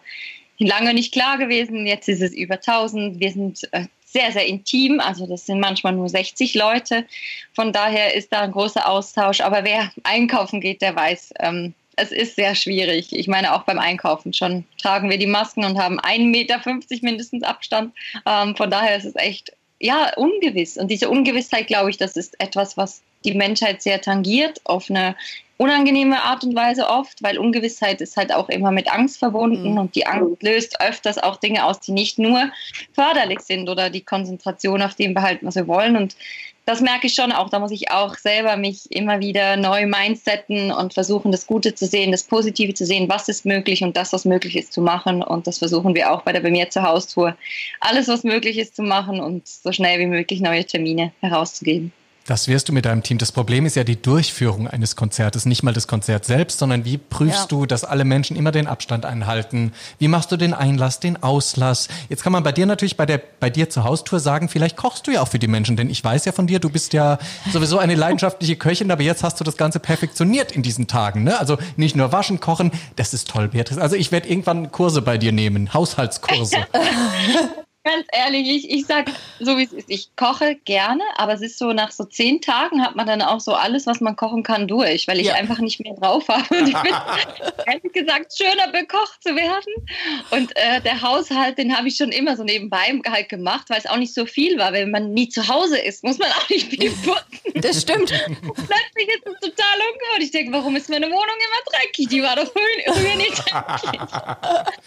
lange 0.59 0.95
nicht 0.95 1.13
klar 1.13 1.39
gewesen. 1.39 1.87
Jetzt 1.87 2.09
ist 2.09 2.23
es 2.23 2.33
über 2.33 2.55
1000. 2.55 3.21
Wir 3.21 3.31
sind 3.31 3.61
äh, 3.73 3.87
sehr, 4.05 4.33
sehr 4.33 4.47
intim. 4.47 5.01
Also 5.01 5.27
das 5.27 5.47
sind 5.47 5.61
manchmal 5.61 5.95
nur 5.95 6.09
60 6.09 6.55
Leute. 6.55 7.07
Von 7.55 7.73
daher 7.73 8.15
ist 8.15 8.33
da 8.33 8.43
ein 8.43 8.53
großer 8.53 8.89
Austausch. 8.89 9.41
Aber 9.41 9.65
wer 9.65 9.91
einkaufen 10.05 10.61
geht, 10.61 10.83
der 10.83 10.95
weiß, 10.95 11.35
ähm, 11.41 11.75
es 11.97 12.11
ist 12.11 12.37
sehr 12.37 12.55
schwierig. 12.55 13.13
Ich 13.13 13.29
meine, 13.29 13.55
auch 13.55 13.65
beim 13.65 13.79
Einkaufen 13.79 14.33
schon 14.33 14.65
tragen 14.81 15.11
wir 15.11 15.19
die 15.19 15.27
Masken 15.27 15.65
und 15.65 15.79
haben 15.79 16.01
1,50 16.01 16.31
Meter 16.31 16.61
mindestens 17.03 17.43
Abstand. 17.43 17.95
Ähm, 18.27 18.57
von 18.57 18.71
daher 18.71 18.97
ist 18.97 19.05
es 19.05 19.17
echt, 19.17 19.53
ja, 19.83 20.13
ungewiss. 20.17 20.77
Und 20.77 20.91
diese 20.91 21.11
Ungewissheit, 21.11 21.67
glaube 21.67 21.91
ich, 21.91 21.97
das 21.97 22.17
ist 22.17 22.41
etwas, 22.41 22.77
was 22.77 23.03
die 23.25 23.35
Menschheit 23.35 23.83
sehr 23.83 24.01
tangiert 24.01 24.61
auf 24.65 24.89
eine 24.89 25.17
unangenehme 25.57 26.23
Art 26.23 26.45
und 26.45 26.55
Weise 26.55 26.89
oft, 26.89 27.23
weil 27.23 27.39
Ungewissheit 27.39 28.01
ist 28.01 28.17
halt 28.17 28.33
auch 28.33 28.49
immer 28.49 28.71
mit 28.71 28.93
Angst 28.93 29.19
verbunden 29.19 29.73
mhm. 29.73 29.79
und 29.79 29.95
die 29.95 30.07
Angst 30.07 30.43
löst 30.43 30.81
öfters 30.81 31.19
auch 31.19 31.37
Dinge 31.37 31.65
aus, 31.65 31.81
die 31.81 31.93
nicht 31.93 32.19
nur 32.19 32.51
förderlich 32.93 33.41
sind 33.41 33.69
oder 33.69 33.91
die 33.91 34.03
Konzentration 34.03 34.83
auf 34.83 34.95
dem 34.95 35.15
behalten, 35.15 35.47
was 35.47 35.57
wir 35.57 35.67
wollen. 35.67 35.97
Und 35.97 36.17
das 36.65 36.81
merke 36.81 37.07
ich 37.07 37.15
schon 37.15 37.33
auch. 37.33 37.51
Da 37.51 37.59
muss 37.59 37.73
ich 37.73 37.91
auch 37.91 38.17
selber 38.17 38.57
mich 38.57 38.91
immer 38.91 39.21
wieder 39.21 39.57
neu 39.57 39.87
mindsetten 39.87 40.71
und 40.71 40.95
versuchen, 40.95 41.33
das 41.33 41.47
Gute 41.47 41.75
zu 41.75 41.87
sehen, 41.87 42.13
das 42.13 42.25
Positive 42.25 42.75
zu 42.75 42.87
sehen, 42.87 43.09
was 43.09 43.29
ist 43.29 43.45
möglich 43.45 43.83
und 43.83 43.97
das, 43.97 44.13
was 44.13 44.25
möglich 44.25 44.57
ist, 44.57 44.73
zu 44.73 44.81
machen. 44.81 45.23
Und 45.23 45.47
das 45.47 45.59
versuchen 45.59 45.95
wir 45.95 46.13
auch 46.13 46.23
bei 46.23 46.33
der 46.33 46.41
Bei 46.41 46.51
mir 46.51 46.71
zur 46.71 46.83
Haustour. 46.83 47.37
Alles, 47.81 48.09
was 48.09 48.23
möglich 48.23 48.59
ist, 48.59 48.77
zu 48.77 48.83
machen 48.83 49.21
und 49.21 49.47
so 49.49 49.73
schnell 49.73 49.99
wie 49.99 50.07
möglich 50.07 50.41
neue 50.41 50.65
Termine 50.65 51.13
herauszugeben. 51.21 51.93
Das 52.27 52.47
wirst 52.47 52.69
du 52.69 52.73
mit 52.73 52.85
deinem 52.85 53.03
Team. 53.03 53.19
Das 53.19 53.33
Problem 53.33 53.67
ist 53.67 53.75
ja 53.75 53.83
die 53.83 54.01
Durchführung 54.01 54.69
eines 54.69 54.95
Konzertes, 54.95 55.45
nicht 55.45 55.63
mal 55.63 55.73
das 55.73 55.89
Konzert 55.89 56.25
selbst, 56.25 56.59
sondern 56.61 56.85
wie 56.85 56.97
prüfst 56.97 57.41
ja. 57.41 57.47
du, 57.49 57.67
dass 57.67 57.85
alle 57.85 58.05
Menschen 58.05 58.37
immer 58.37 58.53
den 58.53 58.69
Abstand 58.69 59.05
einhalten? 59.05 59.73
Wie 59.99 60.09
machst 60.09 60.31
du 60.31 60.37
den 60.37 60.55
Einlass, 60.55 61.01
den 61.01 61.23
Auslass? 61.23 61.89
Jetzt 62.09 62.23
kann 62.23 62.33
man 62.33 62.45
bei 62.45 62.53
dir 62.53 62.67
natürlich 62.67 62.97
bei 62.97 63.07
der 63.07 63.21
bei 63.41 63.51
dir 63.51 63.69
zur 63.71 63.85
Haustour 63.85 64.21
sagen, 64.21 64.49
vielleicht 64.49 64.77
kochst 64.77 65.07
du 65.07 65.11
ja 65.11 65.21
auch 65.21 65.29
für 65.29 65.41
die 65.41 65.49
Menschen, 65.49 65.77
denn 65.77 65.91
ich 65.91 66.03
weiß 66.03 66.25
ja 66.25 66.33
von 66.33 66.47
dir, 66.47 66.61
du 66.61 66.71
bist 66.71 66.93
ja 66.93 67.19
sowieso 67.53 67.79
eine 67.79 67.97
leidenschaftliche 67.97 68.55
Köchin, 68.57 68.91
aber 68.93 69.03
jetzt 69.03 69.25
hast 69.25 69.41
du 69.41 69.45
das 69.45 69.57
Ganze 69.57 69.81
perfektioniert 69.81 70.53
in 70.53 70.63
diesen 70.63 70.87
Tagen, 70.87 71.25
ne? 71.25 71.41
Also 71.41 71.59
nicht 71.77 71.97
nur 71.97 72.13
waschen, 72.13 72.39
kochen, 72.39 72.71
das 72.97 73.15
ist 73.15 73.29
toll, 73.29 73.49
Beatrice. 73.49 73.81
Also 73.81 73.97
ich 73.97 74.13
werde 74.13 74.29
irgendwann 74.29 74.71
Kurse 74.71 75.03
bei 75.03 75.19
dir 75.19 75.33
nehmen, 75.33 75.75
Haushaltskurse. 75.75 76.59
Ganz 77.85 78.07
ehrlich, 78.13 78.49
ich, 78.49 78.71
ich 78.71 78.87
sag 78.87 79.11
so 79.41 79.59
wie 79.59 79.65
es 79.65 79.73
ist, 79.73 79.91
ich 79.91 80.15
koche 80.15 80.55
gerne, 80.65 81.03
aber 81.17 81.33
es 81.33 81.43
ist 81.43 81.59
so, 81.59 81.73
nach 81.73 81.91
so 81.91 82.05
zehn 82.05 82.41
Tagen 82.41 82.81
hat 82.81 82.95
man 82.95 83.09
dann 83.09 83.23
auch 83.23 83.41
so 83.41 83.55
alles, 83.55 83.87
was 83.87 84.01
man 84.01 84.15
kochen 84.15 84.45
kann, 84.45 84.69
durch, 84.69 85.09
weil 85.09 85.19
ich 85.19 85.27
ja. 85.27 85.35
einfach 85.35 85.59
nicht 85.59 85.81
mehr 85.81 85.95
drauf 85.95 86.29
habe. 86.29 86.59
Und 86.59 86.69
ich 86.69 86.77
bin 86.81 86.95
ehrlich 87.67 87.93
gesagt 87.93 88.33
schöner 88.37 88.69
bekocht 88.69 89.23
zu 89.23 89.35
werden. 89.35 89.75
Und 90.31 90.55
äh, 90.57 90.81
der 90.81 91.03
Haushalt, 91.03 91.59
den 91.59 91.77
habe 91.77 91.89
ich 91.89 91.97
schon 91.97 92.11
immer 92.11 92.37
so 92.37 92.45
nebenbei 92.45 93.01
halt 93.09 93.29
gemacht, 93.29 93.69
weil 93.69 93.79
es 93.79 93.87
auch 93.87 93.97
nicht 93.97 94.15
so 94.15 94.27
viel 94.27 94.59
war. 94.59 94.73
Wenn 94.73 94.93
man 94.93 95.13
nie 95.13 95.29
zu 95.29 95.49
Hause 95.49 95.79
ist, 95.79 96.05
muss 96.05 96.19
man 96.19 96.31
auch 96.31 96.49
nicht 96.49 96.71
viel 96.71 96.91
putzen. 96.91 97.61
Das 97.63 97.83
stimmt. 97.83 98.11
Plötzlich 98.11 99.09
ist 99.09 99.27
es 99.27 99.41
total 99.41 99.77
ungewohnt. 99.93 100.23
Ich 100.23 100.31
denke, 100.31 100.53
warum 100.53 100.77
ist 100.77 100.89
meine 100.89 101.07
Wohnung 101.07 101.19
immer 101.19 101.79
dreckig? 101.79 102.09
Die 102.09 102.23
war 102.23 102.37
doch 102.37 102.51
früher 102.53 103.17
nicht 103.17 103.39
dreckig. 103.39 104.01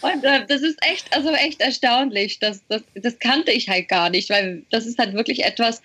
Und 0.00 0.24
äh, 0.24 0.46
das 0.46 0.62
ist 0.62 0.78
echt, 0.82 1.12
also 1.14 1.30
echt 1.30 1.60
erstaunlich, 1.60 2.38
dass 2.38 2.62
das 2.68 2.82
das 2.94 3.18
kannte 3.18 3.52
ich 3.52 3.68
halt 3.68 3.88
gar 3.88 4.10
nicht, 4.10 4.30
weil 4.30 4.62
das 4.70 4.86
ist 4.86 4.98
halt 4.98 5.14
wirklich 5.14 5.44
etwas, 5.44 5.82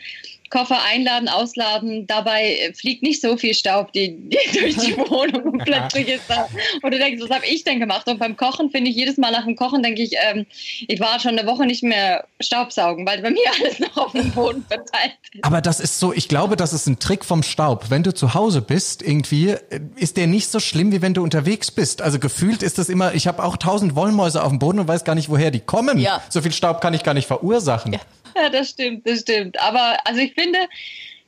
Koffer 0.51 0.83
einladen, 0.83 1.29
ausladen, 1.29 2.05
dabei 2.05 2.71
fliegt 2.75 3.01
nicht 3.01 3.21
so 3.21 3.37
viel 3.37 3.53
Staub 3.53 3.93
die, 3.93 4.17
die 4.17 4.59
durch 4.59 4.77
die 4.77 4.97
Wohnung 4.97 5.53
und 5.53 5.65
plötzlich 5.65 6.09
ist 6.09 6.25
da. 6.27 6.47
Und 6.81 6.93
du 6.93 6.99
denkst, 6.99 7.23
was 7.23 7.35
habe 7.35 7.45
ich 7.45 7.63
denn 7.63 7.79
gemacht? 7.79 8.07
Und 8.07 8.19
beim 8.19 8.35
Kochen 8.35 8.69
finde 8.69 8.91
ich 8.91 8.97
jedes 8.97 9.17
Mal 9.17 9.31
nach 9.31 9.45
dem 9.45 9.55
Kochen, 9.55 9.81
denke 9.81 10.03
ich, 10.03 10.13
ähm, 10.21 10.45
ich 10.87 10.99
war 10.99 11.19
schon 11.19 11.37
eine 11.39 11.47
Woche 11.47 11.65
nicht 11.65 11.83
mehr 11.83 12.25
Staubsaugen, 12.41 13.07
weil 13.07 13.21
bei 13.21 13.31
mir 13.31 13.39
alles 13.59 13.79
noch 13.79 13.97
auf 13.97 14.11
dem 14.11 14.31
Boden 14.31 14.65
verteilt 14.67 15.13
ist. 15.33 15.43
Aber 15.43 15.61
das 15.61 15.79
ist 15.79 15.99
so, 15.99 16.13
ich 16.13 16.27
glaube, 16.27 16.57
das 16.57 16.73
ist 16.73 16.85
ein 16.87 16.99
Trick 16.99 17.23
vom 17.23 17.43
Staub. 17.43 17.89
Wenn 17.89 18.03
du 18.03 18.13
zu 18.13 18.33
Hause 18.33 18.61
bist, 18.61 19.01
irgendwie, 19.01 19.51
äh, 19.51 19.79
ist 19.95 20.17
der 20.17 20.27
nicht 20.27 20.49
so 20.49 20.59
schlimm, 20.59 20.91
wie 20.91 21.01
wenn 21.01 21.13
du 21.13 21.23
unterwegs 21.23 21.71
bist. 21.71 22.01
Also 22.01 22.19
gefühlt 22.19 22.61
ist 22.61 22.77
das 22.77 22.89
immer, 22.89 23.13
ich 23.13 23.25
habe 23.27 23.43
auch 23.43 23.55
tausend 23.55 23.95
Wollmäuse 23.95 24.43
auf 24.43 24.49
dem 24.49 24.59
Boden 24.59 24.79
und 24.79 24.87
weiß 24.89 25.05
gar 25.05 25.15
nicht, 25.15 25.29
woher 25.29 25.49
die 25.49 25.61
kommen. 25.61 25.97
Ja. 25.97 26.21
So 26.29 26.41
viel 26.41 26.51
Staub 26.51 26.81
kann 26.81 26.93
ich 26.93 27.03
gar 27.03 27.13
nicht 27.13 27.27
verursachen. 27.27 27.93
Ja. 27.93 27.99
Ja, 28.35 28.49
das 28.49 28.69
stimmt, 28.69 29.07
das 29.07 29.21
stimmt. 29.21 29.59
Aber 29.59 29.97
also 30.05 30.19
ich 30.19 30.33
finde, 30.33 30.59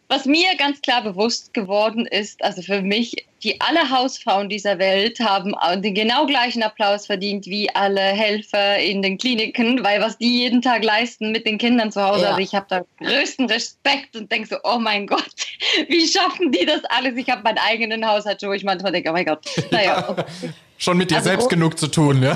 was 0.09 0.25
mir 0.25 0.55
ganz 0.57 0.81
klar 0.81 1.01
bewusst 1.01 1.53
geworden 1.53 2.05
ist, 2.05 2.43
also 2.43 2.61
für 2.61 2.81
mich, 2.81 3.25
die 3.41 3.59
alle 3.61 3.89
Hausfrauen 3.89 4.47
dieser 4.47 4.77
Welt 4.77 5.19
haben 5.19 5.55
den 5.81 5.95
genau 5.95 6.27
gleichen 6.27 6.61
Applaus 6.61 7.07
verdient 7.07 7.47
wie 7.47 7.73
alle 7.73 7.99
Helfer 7.99 8.77
in 8.77 9.01
den 9.01 9.17
Kliniken, 9.17 9.83
weil 9.83 10.01
was 10.01 10.17
die 10.17 10.39
jeden 10.39 10.61
Tag 10.61 10.83
leisten 10.83 11.31
mit 11.31 11.47
den 11.47 11.57
Kindern 11.57 11.91
zu 11.91 12.01
Hause, 12.01 12.23
ja. 12.23 12.27
also 12.29 12.41
ich 12.41 12.53
habe 12.53 12.65
da 12.69 12.85
größten 12.99 13.47
Respekt 13.47 14.15
und 14.15 14.31
denke 14.31 14.49
so, 14.49 14.57
oh 14.63 14.77
mein 14.77 15.07
Gott, 15.07 15.33
wie 15.87 16.07
schaffen 16.07 16.51
die 16.51 16.65
das 16.65 16.83
alles? 16.85 17.17
Ich 17.17 17.29
habe 17.29 17.41
meinen 17.43 17.57
eigenen 17.57 18.07
Haushalt, 18.07 18.41
wo 18.43 18.51
ich 18.53 18.63
manchmal 18.63 18.91
denke, 18.91 19.09
oh 19.09 19.13
mein 19.13 19.25
Gott, 19.25 19.45
naja. 19.71 20.07
Okay. 20.13 20.53
Schon 20.77 20.97
mit 20.97 21.11
dir 21.11 21.17
also, 21.17 21.29
selbst 21.29 21.49
genug 21.49 21.79
zu 21.79 21.87
tun, 21.87 22.21
ja? 22.21 22.35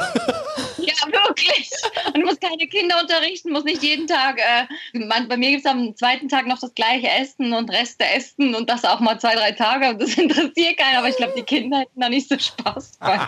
Ja, 0.78 0.94
wirklich. 1.28 1.70
Und 2.14 2.26
muss 2.26 2.40
keine 2.40 2.68
Kinder 2.68 3.00
unterrichten, 3.02 3.52
muss 3.52 3.64
nicht 3.64 3.84
jeden 3.84 4.08
Tag, 4.08 4.40
äh, 4.40 4.98
man, 4.98 5.28
bei 5.28 5.38
mir 5.38 5.52
gibt 5.52 5.66
es 5.66 5.72
am 5.72 5.96
zweiten 5.96 6.30
Tag 6.30 6.48
noch 6.48 6.60
das 6.60 6.74
gleiche 6.74 7.10
Essen 7.10 7.54
und 7.54 7.70
Reste 7.72 8.06
essen 8.06 8.56
und 8.56 8.70
das 8.70 8.84
auch 8.86 9.00
mal 9.00 9.20
zwei, 9.20 9.36
drei 9.36 9.52
Tage 9.52 9.90
und 9.90 10.02
das 10.02 10.14
interessiert 10.18 10.78
keinen, 10.78 10.98
aber 10.98 11.10
ich 11.10 11.18
glaube, 11.18 11.34
die 11.36 11.44
Kinder 11.44 11.80
hätten 11.80 12.00
da 12.00 12.10
nicht 12.10 12.30
so 12.30 12.38
Spaß 12.38 12.98
bei. 13.00 13.20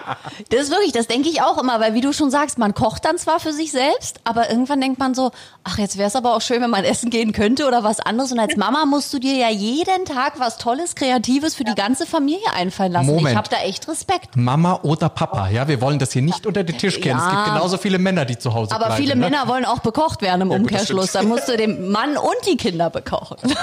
Das 0.50 0.62
ist 0.62 0.72
wirklich, 0.72 0.92
das 0.92 1.08
denke 1.08 1.30
ich 1.30 1.42
auch 1.42 1.62
immer, 1.62 1.80
weil 1.80 1.94
wie 1.94 2.02
du 2.02 2.14
schon 2.14 2.32
sagst, 2.32 2.58
man 2.58 2.74
kocht 2.74 3.06
dann 3.06 3.18
zwar 3.18 3.40
für 3.40 3.54
sich 3.54 3.72
selbst, 3.72 4.20
aber 4.24 4.50
irgendwann 4.50 4.82
denkt 4.82 5.00
man 5.00 5.14
so, 5.14 5.32
ach, 5.64 5.78
jetzt 5.78 5.98
wäre 5.98 6.08
es 6.08 6.16
aber 6.16 6.36
auch 6.36 6.42
schön, 6.42 6.62
wenn 6.62 6.70
man 6.70 6.84
essen 6.84 7.10
gehen 7.10 7.32
könnte 7.34 7.68
oder 7.68 7.84
was 7.84 8.00
anderes 8.00 8.32
und 8.32 8.40
als 8.40 8.56
Mama 8.56 8.86
musst 8.86 9.14
du 9.14 9.20
dir 9.20 9.36
ja 9.36 9.50
jeden 9.50 10.06
Tag 10.06 10.40
was 10.40 10.58
Tolles, 10.58 10.96
Kreatives 10.96 11.56
für 11.56 11.64
ja. 11.64 11.74
die 11.74 11.76
ganze 11.76 12.06
Familie 12.06 12.54
einfallen 12.54 12.92
lassen. 12.92 13.08
Moment. 13.08 13.30
Ich 13.30 13.36
habe 13.36 13.50
da 13.50 13.58
echt 13.58 13.88
Respekt. 13.88 14.36
Mama 14.36 14.80
oder 14.84 15.10
Papa, 15.10 15.50
ja, 15.50 15.68
wir 15.68 15.82
wollen 15.82 16.00
das 16.00 16.14
hier 16.14 16.22
nicht 16.22 16.46
unter 16.46 16.64
den 16.64 16.78
Tisch 16.78 17.00
kennen. 17.00 17.20
Ja. 17.20 17.28
Es 17.28 17.32
gibt 17.32 17.46
genauso 17.46 17.78
viele 17.78 17.89
Männer, 17.98 18.26
die 18.26 18.38
zu 18.38 18.54
Hause 18.54 18.72
Aber 18.72 18.86
bleiben. 18.86 18.94
Aber 18.94 19.02
viele 19.02 19.16
ne? 19.16 19.22
Männer 19.22 19.48
wollen 19.48 19.66
auch 19.66 19.80
bekocht 19.80 20.22
werden 20.22 20.42
im 20.42 20.52
ja, 20.52 20.58
Umkehrschluss. 20.58 21.14
Dann 21.14 21.28
musst 21.28 21.48
du 21.48 21.58
den 21.58 21.90
Mann 21.90 22.18
und 22.18 22.36
die 22.48 22.58
Kinder 22.58 22.90
bekochen. 22.90 23.38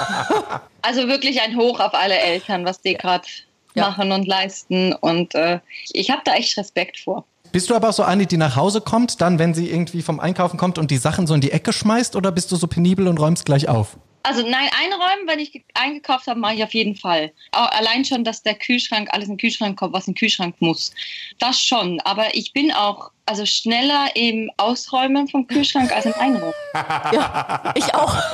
Also 0.82 1.08
wirklich 1.08 1.42
ein 1.42 1.56
Hoch 1.56 1.80
auf 1.80 1.94
alle 1.94 2.16
Eltern, 2.16 2.64
was 2.64 2.80
die 2.80 2.94
gerade 2.94 3.26
ja. 3.74 3.88
machen 3.88 4.12
und 4.12 4.24
leisten. 4.24 4.92
Und 4.92 5.34
äh, 5.34 5.58
ich 5.92 6.12
habe 6.12 6.22
da 6.24 6.34
echt 6.34 6.56
Respekt 6.56 7.00
vor. 7.00 7.24
Bist 7.50 7.70
du 7.70 7.74
aber 7.74 7.88
auch 7.88 7.92
so 7.92 8.04
eine, 8.04 8.26
die 8.26 8.36
nach 8.36 8.54
Hause 8.54 8.80
kommt, 8.80 9.20
dann, 9.20 9.40
wenn 9.40 9.52
sie 9.52 9.68
irgendwie 9.68 10.02
vom 10.02 10.20
Einkaufen 10.20 10.58
kommt 10.58 10.78
und 10.78 10.92
die 10.92 10.98
Sachen 10.98 11.26
so 11.26 11.34
in 11.34 11.40
die 11.40 11.50
Ecke 11.50 11.72
schmeißt, 11.72 12.14
oder 12.14 12.30
bist 12.30 12.52
du 12.52 12.56
so 12.56 12.68
penibel 12.68 13.08
und 13.08 13.18
räumst 13.18 13.46
gleich 13.46 13.68
auf? 13.68 13.96
Also 14.26 14.42
nein, 14.42 14.68
einräumen, 14.76 15.28
wenn 15.28 15.38
ich 15.38 15.64
eingekauft 15.74 16.26
habe, 16.26 16.40
mache 16.40 16.54
ich 16.54 16.64
auf 16.64 16.74
jeden 16.74 16.96
Fall. 16.96 17.30
Allein 17.52 18.04
schon, 18.04 18.24
dass 18.24 18.42
der 18.42 18.54
Kühlschrank, 18.54 19.08
alles 19.12 19.28
in 19.28 19.34
den 19.34 19.38
Kühlschrank 19.38 19.78
kommt, 19.78 19.92
was 19.92 20.08
in 20.08 20.14
den 20.14 20.18
Kühlschrank 20.18 20.56
muss. 20.58 20.90
Das 21.38 21.60
schon. 21.60 22.00
Aber 22.00 22.34
ich 22.34 22.52
bin 22.52 22.72
auch 22.72 23.12
also 23.24 23.46
schneller 23.46 24.08
im 24.16 24.50
Ausräumen 24.56 25.28
vom 25.28 25.46
Kühlschrank 25.46 25.94
als 25.94 26.06
im 26.06 26.14
Einräumen. 26.14 26.54
ja, 26.74 27.72
ich 27.76 27.94
auch. 27.94 28.16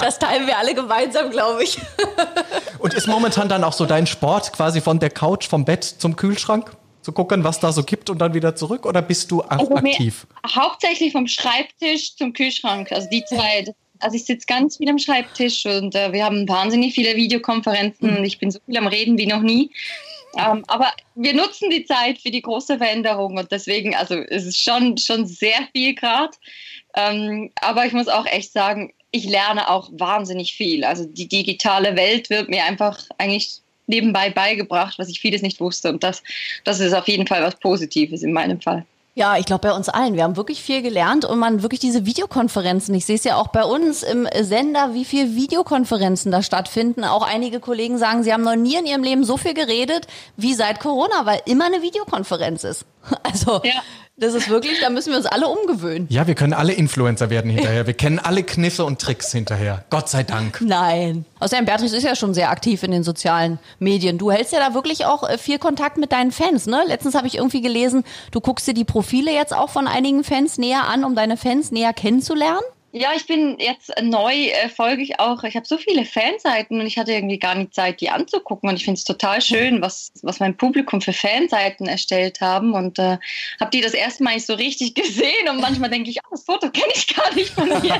Das 0.00 0.18
teilen 0.18 0.46
wir 0.46 0.58
alle 0.58 0.74
gemeinsam, 0.74 1.30
glaube 1.30 1.64
ich. 1.64 1.78
Und 2.78 2.94
ist 2.94 3.06
momentan 3.06 3.48
dann 3.48 3.62
auch 3.62 3.72
so 3.72 3.86
dein 3.86 4.06
Sport 4.06 4.52
quasi 4.52 4.80
von 4.80 4.98
der 4.98 5.10
Couch, 5.10 5.46
vom 5.46 5.64
Bett 5.64 5.84
zum 5.84 6.16
Kühlschrank? 6.16 6.76
zu 7.02 7.12
gucken, 7.12 7.42
was 7.42 7.58
da 7.58 7.72
so 7.72 7.82
gibt 7.82 8.10
und 8.10 8.18
dann 8.18 8.32
wieder 8.32 8.54
zurück? 8.54 8.86
Oder 8.86 9.02
bist 9.02 9.30
du 9.30 9.40
also 9.42 9.74
aktiv? 9.74 10.26
Hauptsächlich 10.46 11.12
vom 11.12 11.26
Schreibtisch 11.26 12.16
zum 12.16 12.32
Kühlschrank. 12.32 12.92
Also 12.92 13.08
die 13.10 13.24
zwei, 13.24 13.64
also 14.02 14.16
ich 14.16 14.24
sitze 14.24 14.46
ganz 14.46 14.76
viel 14.76 14.88
am 14.88 14.98
Schreibtisch 14.98 15.64
und 15.64 15.94
äh, 15.94 16.12
wir 16.12 16.24
haben 16.24 16.48
wahnsinnig 16.48 16.94
viele 16.94 17.16
Videokonferenzen 17.16 18.16
und 18.16 18.24
ich 18.24 18.38
bin 18.38 18.50
so 18.50 18.58
viel 18.66 18.76
am 18.76 18.86
Reden 18.86 19.16
wie 19.18 19.26
noch 19.26 19.42
nie. 19.42 19.70
ähm, 20.36 20.64
aber 20.66 20.92
wir 21.14 21.34
nutzen 21.34 21.70
die 21.70 21.84
Zeit 21.84 22.18
für 22.18 22.30
die 22.30 22.42
große 22.42 22.78
Veränderung 22.78 23.36
und 23.38 23.52
deswegen, 23.52 23.94
also 23.94 24.14
es 24.14 24.46
ist 24.46 24.62
schon, 24.62 24.98
schon 24.98 25.26
sehr 25.26 25.68
viel 25.72 25.94
gerade. 25.94 26.32
Ähm, 26.94 27.50
aber 27.60 27.86
ich 27.86 27.92
muss 27.92 28.08
auch 28.08 28.26
echt 28.26 28.52
sagen, 28.52 28.92
ich 29.12 29.24
lerne 29.24 29.70
auch 29.70 29.90
wahnsinnig 29.92 30.54
viel. 30.54 30.84
Also 30.84 31.04
die 31.04 31.28
digitale 31.28 31.96
Welt 31.96 32.30
wird 32.30 32.48
mir 32.48 32.64
einfach 32.64 32.98
eigentlich 33.18 33.60
nebenbei 33.86 34.30
beigebracht, 34.30 34.98
was 34.98 35.08
ich 35.08 35.20
vieles 35.20 35.42
nicht 35.42 35.60
wusste. 35.60 35.90
Und 35.90 36.02
das, 36.02 36.22
das 36.64 36.80
ist 36.80 36.94
auf 36.94 37.08
jeden 37.08 37.26
Fall 37.26 37.42
was 37.42 37.56
Positives 37.56 38.22
in 38.22 38.32
meinem 38.32 38.60
Fall. 38.60 38.86
Ja, 39.14 39.36
ich 39.36 39.44
glaube 39.44 39.68
bei 39.68 39.74
uns 39.74 39.90
allen. 39.90 40.14
Wir 40.14 40.24
haben 40.24 40.36
wirklich 40.36 40.62
viel 40.62 40.80
gelernt 40.80 41.26
und 41.26 41.38
man 41.38 41.62
wirklich 41.62 41.80
diese 41.80 42.06
Videokonferenzen. 42.06 42.94
Ich 42.94 43.04
sehe 43.04 43.16
es 43.16 43.24
ja 43.24 43.36
auch 43.36 43.48
bei 43.48 43.62
uns 43.62 44.02
im 44.02 44.26
Sender, 44.40 44.94
wie 44.94 45.04
viel 45.04 45.34
Videokonferenzen 45.34 46.32
da 46.32 46.42
stattfinden. 46.42 47.04
Auch 47.04 47.22
einige 47.22 47.60
Kollegen 47.60 47.98
sagen, 47.98 48.22
sie 48.22 48.32
haben 48.32 48.42
noch 48.42 48.56
nie 48.56 48.76
in 48.76 48.86
ihrem 48.86 49.02
Leben 49.02 49.24
so 49.24 49.36
viel 49.36 49.52
geredet 49.52 50.06
wie 50.38 50.54
seit 50.54 50.80
Corona, 50.80 51.26
weil 51.26 51.42
immer 51.44 51.66
eine 51.66 51.82
Videokonferenz 51.82 52.64
ist. 52.64 52.86
Also 53.22 53.60
ja. 53.64 53.82
Das 54.16 54.34
ist 54.34 54.50
wirklich, 54.50 54.78
da 54.80 54.90
müssen 54.90 55.10
wir 55.10 55.16
uns 55.16 55.24
alle 55.24 55.48
umgewöhnen. 55.48 56.06
Ja, 56.10 56.26
wir 56.26 56.34
können 56.34 56.52
alle 56.52 56.74
Influencer 56.74 57.30
werden 57.30 57.50
hinterher. 57.50 57.86
Wir 57.86 57.94
kennen 57.94 58.18
alle 58.18 58.42
Kniffe 58.42 58.84
und 58.84 59.00
Tricks 59.00 59.32
hinterher. 59.32 59.84
Gott 59.88 60.10
sei 60.10 60.22
Dank. 60.22 60.60
Nein. 60.60 61.24
Außerdem, 61.40 61.64
Beatrice 61.64 61.96
ist 61.96 62.04
ja 62.04 62.14
schon 62.14 62.34
sehr 62.34 62.50
aktiv 62.50 62.82
in 62.82 62.90
den 62.90 63.04
sozialen 63.04 63.58
Medien. 63.78 64.18
Du 64.18 64.30
hältst 64.30 64.52
ja 64.52 64.60
da 64.60 64.74
wirklich 64.74 65.06
auch 65.06 65.28
äh, 65.28 65.38
viel 65.38 65.58
Kontakt 65.58 65.96
mit 65.96 66.12
deinen 66.12 66.30
Fans, 66.30 66.66
ne? 66.66 66.82
Letztens 66.86 67.14
habe 67.14 67.26
ich 67.26 67.36
irgendwie 67.36 67.62
gelesen, 67.62 68.04
du 68.32 68.40
guckst 68.40 68.66
dir 68.66 68.74
die 68.74 68.84
Profile 68.84 69.32
jetzt 69.32 69.54
auch 69.54 69.70
von 69.70 69.86
einigen 69.86 70.24
Fans 70.24 70.58
näher 70.58 70.88
an, 70.88 71.04
um 71.04 71.14
deine 71.14 71.38
Fans 71.38 71.70
näher 71.70 71.94
kennenzulernen. 71.94 72.60
Ja, 72.94 73.12
ich 73.16 73.26
bin 73.26 73.56
jetzt 73.58 73.90
neu, 74.02 74.32
äh, 74.32 74.68
folge 74.68 75.02
ich 75.02 75.18
auch. 75.18 75.44
Ich 75.44 75.56
habe 75.56 75.66
so 75.66 75.78
viele 75.78 76.04
Fanseiten 76.04 76.78
und 76.78 76.86
ich 76.86 76.98
hatte 76.98 77.12
irgendwie 77.12 77.38
gar 77.38 77.54
nicht 77.54 77.74
Zeit, 77.74 78.02
die 78.02 78.10
anzugucken. 78.10 78.68
Und 78.68 78.76
ich 78.76 78.84
finde 78.84 78.98
es 78.98 79.04
total 79.04 79.40
schön, 79.40 79.80
was, 79.80 80.12
was 80.20 80.40
mein 80.40 80.58
Publikum 80.58 81.00
für 81.00 81.14
Fanseiten 81.14 81.86
erstellt 81.86 82.42
haben. 82.42 82.74
Und 82.74 82.98
äh, 82.98 83.16
habe 83.58 83.70
die 83.72 83.80
das 83.80 83.94
erste 83.94 84.22
Mal 84.22 84.34
nicht 84.34 84.46
so 84.46 84.52
richtig 84.52 84.94
gesehen. 84.94 85.48
Und 85.48 85.62
manchmal 85.62 85.88
denke 85.88 86.10
ich, 86.10 86.18
oh, 86.18 86.28
das 86.32 86.44
Foto 86.44 86.70
kenne 86.70 86.92
ich 86.94 87.16
gar 87.16 87.34
nicht 87.34 87.54
von 87.54 87.68
mir. 87.68 87.98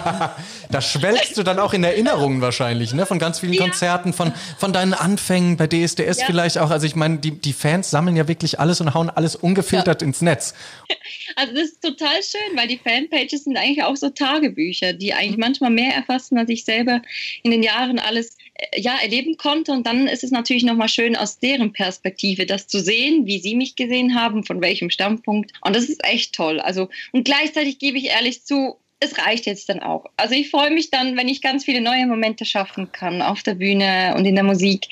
da 0.70 0.80
schwelgst 0.82 1.38
du 1.38 1.42
dann 1.42 1.58
auch 1.58 1.72
in 1.72 1.84
Erinnerungen 1.84 2.42
wahrscheinlich, 2.42 2.92
ne? 2.92 3.06
Von 3.06 3.18
ganz 3.18 3.40
vielen 3.40 3.54
ja. 3.54 3.62
Konzerten, 3.62 4.12
von, 4.12 4.34
von 4.58 4.74
deinen 4.74 4.92
Anfängen 4.92 5.56
bei 5.56 5.68
DSDS 5.68 6.20
ja. 6.20 6.26
vielleicht 6.26 6.58
auch. 6.58 6.70
Also 6.70 6.86
ich 6.86 6.96
meine, 6.96 7.16
die, 7.16 7.30
die 7.30 7.54
Fans 7.54 7.90
sammeln 7.90 8.16
ja 8.16 8.28
wirklich 8.28 8.60
alles 8.60 8.82
und 8.82 8.92
hauen 8.92 9.08
alles 9.08 9.36
ungefiltert 9.36 10.02
ja. 10.02 10.08
ins 10.08 10.20
Netz. 10.20 10.54
Also 11.36 11.54
das 11.54 11.64
ist 11.64 11.82
total 11.82 12.22
schön, 12.22 12.56
weil 12.56 12.68
die 12.68 12.78
Fanpages 12.78 13.44
sind 13.44 13.56
eigentlich 13.56 13.82
auch 13.82 13.96
so 13.96 14.10
Tagebücher, 14.10 14.81
die 14.90 15.14
eigentlich 15.14 15.38
manchmal 15.38 15.70
mehr 15.70 15.94
erfassen, 15.94 16.38
als 16.38 16.50
ich 16.50 16.64
selber 16.64 17.00
in 17.42 17.50
den 17.50 17.62
Jahren 17.62 17.98
alles 17.98 18.36
äh, 18.54 18.80
ja, 18.80 18.96
erleben 19.00 19.36
konnte. 19.36 19.72
Und 19.72 19.86
dann 19.86 20.08
ist 20.08 20.24
es 20.24 20.30
natürlich 20.30 20.64
nochmal 20.64 20.88
schön, 20.88 21.16
aus 21.16 21.38
deren 21.38 21.72
Perspektive 21.72 22.46
das 22.46 22.66
zu 22.66 22.80
sehen, 22.80 23.26
wie 23.26 23.38
sie 23.38 23.54
mich 23.54 23.76
gesehen 23.76 24.14
haben, 24.14 24.44
von 24.44 24.60
welchem 24.60 24.90
Standpunkt. 24.90 25.52
Und 25.60 25.76
das 25.76 25.88
ist 25.88 26.04
echt 26.04 26.34
toll. 26.34 26.60
Also, 26.60 26.88
und 27.12 27.24
gleichzeitig 27.24 27.78
gebe 27.78 27.98
ich 27.98 28.06
ehrlich 28.06 28.44
zu, 28.44 28.76
es 29.02 29.18
reicht 29.18 29.46
jetzt 29.46 29.68
dann 29.68 29.80
auch. 29.80 30.06
Also 30.16 30.34
ich 30.34 30.50
freue 30.50 30.70
mich 30.70 30.90
dann, 30.90 31.16
wenn 31.16 31.28
ich 31.28 31.42
ganz 31.42 31.64
viele 31.64 31.80
neue 31.80 32.06
Momente 32.06 32.44
schaffen 32.44 32.92
kann 32.92 33.20
auf 33.20 33.42
der 33.42 33.54
Bühne 33.54 34.14
und 34.16 34.24
in 34.24 34.36
der 34.36 34.44
Musik, 34.44 34.88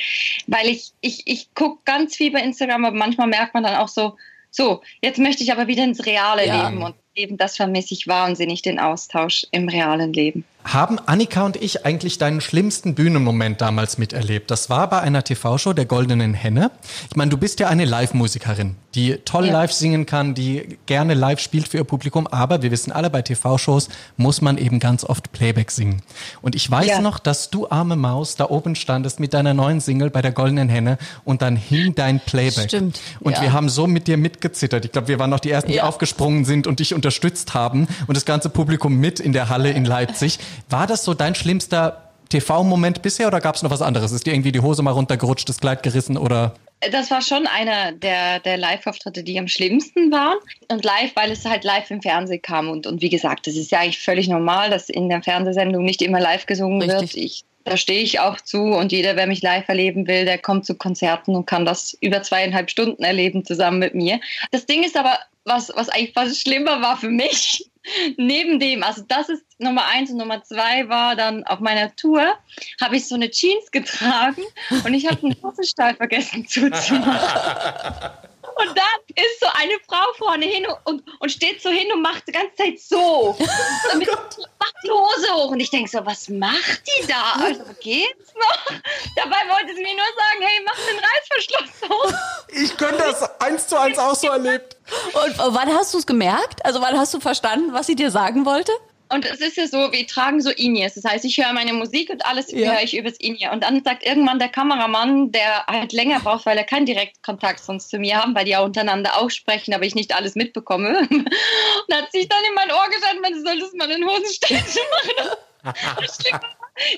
weil 0.49 0.69
ich, 0.69 0.91
ich, 1.01 1.23
ich 1.27 1.55
gucke 1.55 1.81
ganz 1.85 2.17
viel 2.17 2.33
bei 2.33 2.41
Instagram, 2.41 2.85
aber 2.85 2.97
manchmal 2.97 3.29
merkt 3.29 3.55
man 3.55 3.63
dann 3.63 3.77
auch 3.77 3.89
so, 3.89 4.17
so, 4.51 4.83
jetzt 5.01 5.19
möchte 5.19 5.45
ich 5.45 5.53
aber 5.53 5.69
wieder 5.69 5.85
ins 5.85 6.05
reale 6.07 6.47
ja. 6.47 6.69
Leben 6.69 6.83
und 6.83 6.97
eben 7.15 7.37
das 7.37 7.57
vermisse 7.57 7.95
ich 7.95 8.07
wahnsinnig, 8.07 8.63
den 8.63 8.79
Austausch 8.79 9.47
im 9.51 9.69
realen 9.69 10.13
Leben. 10.13 10.45
Haben 10.65 10.99
Annika 10.99 11.47
und 11.47 11.57
ich 11.57 11.87
eigentlich 11.87 12.19
deinen 12.19 12.41
schlimmsten 12.41 12.95
Bühnenmoment 12.95 13.61
damals 13.61 13.97
miterlebt? 13.97 14.51
Das 14.51 14.69
war 14.69 14.91
bei 14.91 15.01
einer 15.01 15.25
TV-Show 15.25 15.73
der 15.73 15.87
Goldenen 15.87 16.35
Henne. 16.35 16.71
Ich 17.09 17.17
meine, 17.17 17.31
du 17.31 17.39
bist 17.39 17.61
ja 17.61 17.69
eine 17.69 17.87
Live-Musikerin, 17.87 18.77
die 18.95 19.17
toll 19.25 19.47
ja. 19.47 19.53
live 19.53 19.73
singen 19.73 20.05
kann, 20.05 20.35
die 20.35 20.79
gerne 20.85 21.15
live 21.15 21.41
spielt 21.41 21.67
für 21.67 21.79
ihr 21.79 21.85
Publikum, 21.85 22.27
aber 22.27 22.63
wir 22.63 22.71
wissen 22.71 22.93
alle, 22.93 23.09
bei 23.09 23.23
TV-Shows 23.23 23.89
muss 24.17 24.43
man 24.43 24.59
eben 24.59 24.81
ganz 24.81 25.05
oft 25.05 25.33
Playback 25.33 25.71
singen. 25.71 26.03
Und 26.43 26.55
ich 26.55 26.71
weiß 26.71 26.87
ja. 26.87 27.01
noch, 27.01 27.19
dass 27.19 27.51
du, 27.51 27.69
arme 27.71 27.97
Maus, 27.97 28.37
da 28.37 28.51
oben 28.51 28.75
standest 28.75 29.19
mit 29.19 29.33
deiner 29.33 29.55
neuen 29.55 29.81
Single 29.81 30.11
bei 30.11 30.21
der 30.21 30.33
Goldenen 30.33 30.69
Henne 30.69 30.99
und 31.25 31.41
dann 31.41 31.57
hing 31.57 31.95
dein 31.95 32.21
Playback. 32.21 32.69
Stimmt. 32.69 33.01
Und 33.21 33.37
ja. 33.37 33.43
wir 33.43 33.53
haben 33.53 33.71
so 33.71 33.87
mit 33.87 34.09
dir 34.09 34.19
mitgezittert. 34.19 34.85
Ich 34.85 34.93
glaube, 34.93 35.09
wir 35.09 35.19
waren 35.19 35.31
noch 35.31 35.41
die 35.41 35.51
Ersten, 35.51 35.73
die 35.73 35.81
aufgesprungen 35.81 36.45
sind 36.45 36.67
und 36.67 36.81
dich 36.81 36.93
unterstützt 36.93 37.55
haben 37.55 37.89
und 38.07 38.17
das 38.17 38.27
ganze 38.27 38.51
Publikum 38.51 38.97
mit 38.97 39.21
in 39.21 39.33
der 39.33 39.49
Halle 39.49 39.71
in 39.71 39.85
Leipzig. 39.85 40.39
War 40.69 40.87
das 40.87 41.05
so 41.05 41.15
dein 41.15 41.35
schlimmster 41.35 42.11
TV-Moment 42.31 43.03
bisher 43.03 43.27
oder 43.27 43.41
gab 43.41 43.57
es 43.57 43.63
noch 43.63 43.71
was 43.71 43.83
anderes? 43.83 44.13
Ist 44.13 44.27
dir 44.27 44.33
irgendwie 44.33 44.53
die 44.53 44.61
Hose 44.61 44.83
mal 44.83 44.93
runtergerutscht, 44.93 45.49
das 45.49 45.61
Kleid 45.61 45.83
gerissen 45.83 46.17
oder? 46.17 46.55
Das 46.93 47.11
war 47.11 47.21
schon 47.21 47.47
einer 47.47 47.93
der, 47.93 48.41
der 48.41 48.57
Live-Auftritte, 48.57 49.23
die 49.23 49.39
am 49.39 49.49
schlimmsten 49.49 50.11
waren. 50.11 50.39
Und 50.69 50.85
live, 50.85 51.15
weil 51.15 51.31
es 51.31 51.45
halt 51.45 51.63
live 51.65 51.91
im 51.91 52.01
Fernsehen 52.01 52.41
kam. 52.41 52.71
Und, 52.71 52.87
und 52.87 53.03
wie 53.03 53.11
gesagt, 53.11 53.47
das 53.47 53.57
ist 53.57 53.71
ja 53.71 53.81
eigentlich 53.81 53.99
völlig 53.99 54.29
normal, 54.29 54.71
dass 54.71 54.89
in 54.89 55.11
der 55.11 55.23
Fernsehsendung 55.23 55.85
nicht 55.85 56.01
immer 56.01 56.21
live 56.21 56.47
gesungen 56.47 56.81
Richtig. 56.81 57.15
wird. 57.15 57.23
Ich, 57.23 57.45
da 57.65 57.77
stehe 57.77 58.01
ich 58.01 58.21
auch 58.21 58.41
zu 58.41 58.63
und 58.63 58.93
jeder, 58.93 59.17
wer 59.17 59.27
mich 59.27 59.43
live 59.43 59.69
erleben 59.69 60.07
will, 60.07 60.25
der 60.25 60.39
kommt 60.39 60.65
zu 60.65 60.75
Konzerten 60.75 61.37
und 61.37 61.45
kann 61.45 61.67
das 61.67 61.97
über 62.01 62.23
zweieinhalb 62.23 62.71
Stunden 62.71 63.03
erleben 63.03 63.45
zusammen 63.45 63.79
mit 63.79 63.95
mir. 63.95 64.19
Das 64.51 64.65
Ding 64.65 64.83
ist 64.83 64.97
aber, 64.97 65.19
was, 65.45 65.71
was 65.75 65.91
eigentlich 65.91 66.15
fast 66.15 66.41
schlimmer 66.41 66.81
war 66.81 66.97
für 66.97 67.11
mich, 67.11 67.69
neben 68.17 68.59
dem, 68.59 68.83
also 68.83 69.03
das 69.07 69.29
ist 69.29 69.45
Nummer 69.59 69.87
eins 69.87 70.11
und 70.11 70.19
Nummer 70.19 70.43
zwei 70.43 70.89
war 70.89 71.17
dann 71.17 71.45
auf 71.45 71.61
meiner 71.61 71.95
Tour, 71.97 72.35
habe 72.81 72.97
ich 72.97 73.07
so 73.09 73.15
eine 73.15 73.31
Jeans 73.31 73.71
getragen 73.71 74.43
und 74.85 74.95
ich 74.95 75.07
habe 75.07 75.23
einen 75.23 75.37
Hosenstall 75.43 75.95
vergessen 75.97 76.47
zuzumachen. 76.47 78.11
Und 78.61 78.77
dann 78.77 79.25
ist 79.25 79.41
so 79.41 79.47
eine 79.55 79.75
Frau 79.89 80.13
vorne 80.19 80.45
hin 80.45 80.67
und, 80.85 81.03
und 81.19 81.31
steht 81.31 81.63
so 81.63 81.71
hin 81.71 81.91
und 81.93 82.03
macht 82.03 82.27
die 82.29 82.33
ganze 82.33 82.55
Zeit 82.57 82.79
so. 82.79 83.37
Oh 83.93 83.97
mit, 83.97 84.09
macht 84.09 84.75
die 84.85 84.91
Hose 84.91 85.35
hoch. 85.35 85.51
Und 85.51 85.61
ich 85.61 85.71
denke 85.71 85.91
so, 85.91 86.05
was 86.05 86.29
macht 86.29 86.83
die 86.87 87.07
da? 87.07 87.33
Also 87.43 87.63
geht's 87.81 88.33
noch? 88.35 88.77
Dabei 89.17 89.37
wollte 89.49 89.75
sie 89.75 89.83
mir 89.83 89.95
nur 89.95 90.05
sagen, 90.05 90.41
hey, 90.41 90.65
mach 90.65 90.77
den 90.77 90.99
Reißverschluss 90.99 91.91
hoch. 91.91 92.13
Ich 92.49 92.77
könnte 92.77 92.99
das 92.99 93.41
eins 93.41 93.67
zu 93.67 93.79
eins 93.79 93.99
auch 93.99 94.15
so 94.15 94.29
erlebt. 94.29 94.77
Und 95.13 95.55
wann 95.55 95.75
hast 95.75 95.95
du 95.95 95.99
es 95.99 96.07
gemerkt? 96.07 96.65
Also 96.65 96.81
wann 96.81 96.99
hast 96.99 97.15
du 97.15 97.21
verstanden, 97.21 97.73
was 97.73 97.87
sie 97.87 97.97
dir 97.97 98.11
sagen 98.11 98.45
wollte? 98.45 98.73
Und 99.13 99.25
es 99.25 99.41
ist 99.41 99.57
ja 99.57 99.67
so, 99.67 99.91
wir 99.93 100.07
tragen 100.07 100.41
so 100.41 100.51
In-Ears. 100.51 100.95
Das 100.95 101.05
heißt, 101.05 101.25
ich 101.25 101.37
höre 101.37 101.53
meine 101.53 101.73
Musik 101.73 102.11
und 102.11 102.25
alles 102.25 102.53
ja. 102.53 102.73
höre 102.73 102.83
ich 102.83 102.97
übers 102.97 103.17
In-Ear. 103.19 103.53
Und 103.53 103.65
dann 103.65 103.83
sagt 103.83 104.05
irgendwann 104.05 104.39
der 104.39 104.49
Kameramann, 104.49 105.33
der 105.33 105.67
halt 105.67 105.93
länger 105.93 106.21
braucht, 106.21 106.47
weil 106.47 106.57
er 106.57 106.65
keinen 106.65 106.87
Direktkontakt 106.87 107.59
sonst 107.59 107.91
zu 107.91 107.99
mir 107.99 108.23
haben, 108.23 108.35
weil 108.37 108.45
die 108.45 108.53
ja 108.53 108.61
untereinander 108.61 109.19
auch 109.19 109.31
sprechen, 109.31 109.75
aber 109.75 109.85
ich 109.85 109.97
nicht 109.97 110.15
alles 110.15 110.37
mitbekomme. 110.37 111.01
und 111.11 111.95
hat 111.95 112.13
sich 112.13 112.29
dann 112.29 112.45
in 112.49 112.55
mein 112.55 112.71
Ohr 112.71 112.89
gesagt, 112.89 113.21
man 113.21 113.45
solltest 113.45 113.75
mal 113.75 113.89
den 113.89 114.07
Hosenstall 114.07 114.65
zu 114.65 114.81
machen. 114.91 115.37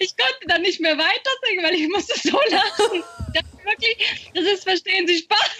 ich 0.00 0.16
konnte 0.16 0.46
dann 0.48 0.62
nicht 0.62 0.80
mehr 0.80 0.96
weiter 0.98 1.30
singen, 1.46 1.64
weil 1.64 1.74
ich 1.74 1.88
musste 1.88 2.14
so 2.18 2.38
lachen. 2.50 3.02
Das 3.32 3.42
ist 3.42 3.64
wirklich, 3.64 4.30
das 4.34 4.44
ist, 4.44 4.64
verstehen 4.64 5.06
Sie, 5.06 5.18
Spaß. 5.18 5.50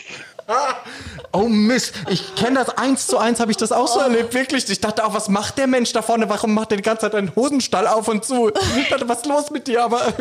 Oh 1.35 1.49
Mist, 1.49 1.95
ich 2.11 2.35
kenne 2.35 2.59
das 2.59 2.77
eins 2.77 3.07
zu 3.07 3.17
eins, 3.17 3.41
habe 3.41 3.51
ich 3.51 3.57
das 3.57 3.73
auch 3.73 3.89
so 3.89 4.01
erlebt, 4.01 4.35
wirklich. 4.35 4.69
Ich 4.69 4.81
dachte 4.81 5.03
auch, 5.03 5.15
was 5.15 5.31
macht 5.31 5.57
der 5.57 5.67
Mensch 5.67 5.91
da 5.93 6.03
vorne? 6.03 6.29
Warum 6.29 6.53
macht 6.53 6.71
der 6.71 6.77
die 6.77 6.83
ganze 6.83 7.03
Zeit 7.03 7.15
einen 7.15 7.35
Hosenstall 7.35 7.87
auf 7.87 8.07
und 8.09 8.23
zu? 8.23 8.53
Ich 8.79 8.91
dachte, 8.91 9.09
was 9.09 9.19
ist 9.19 9.27
los 9.27 9.51
mit 9.51 9.67
dir? 9.67 9.83
Aber 9.83 10.13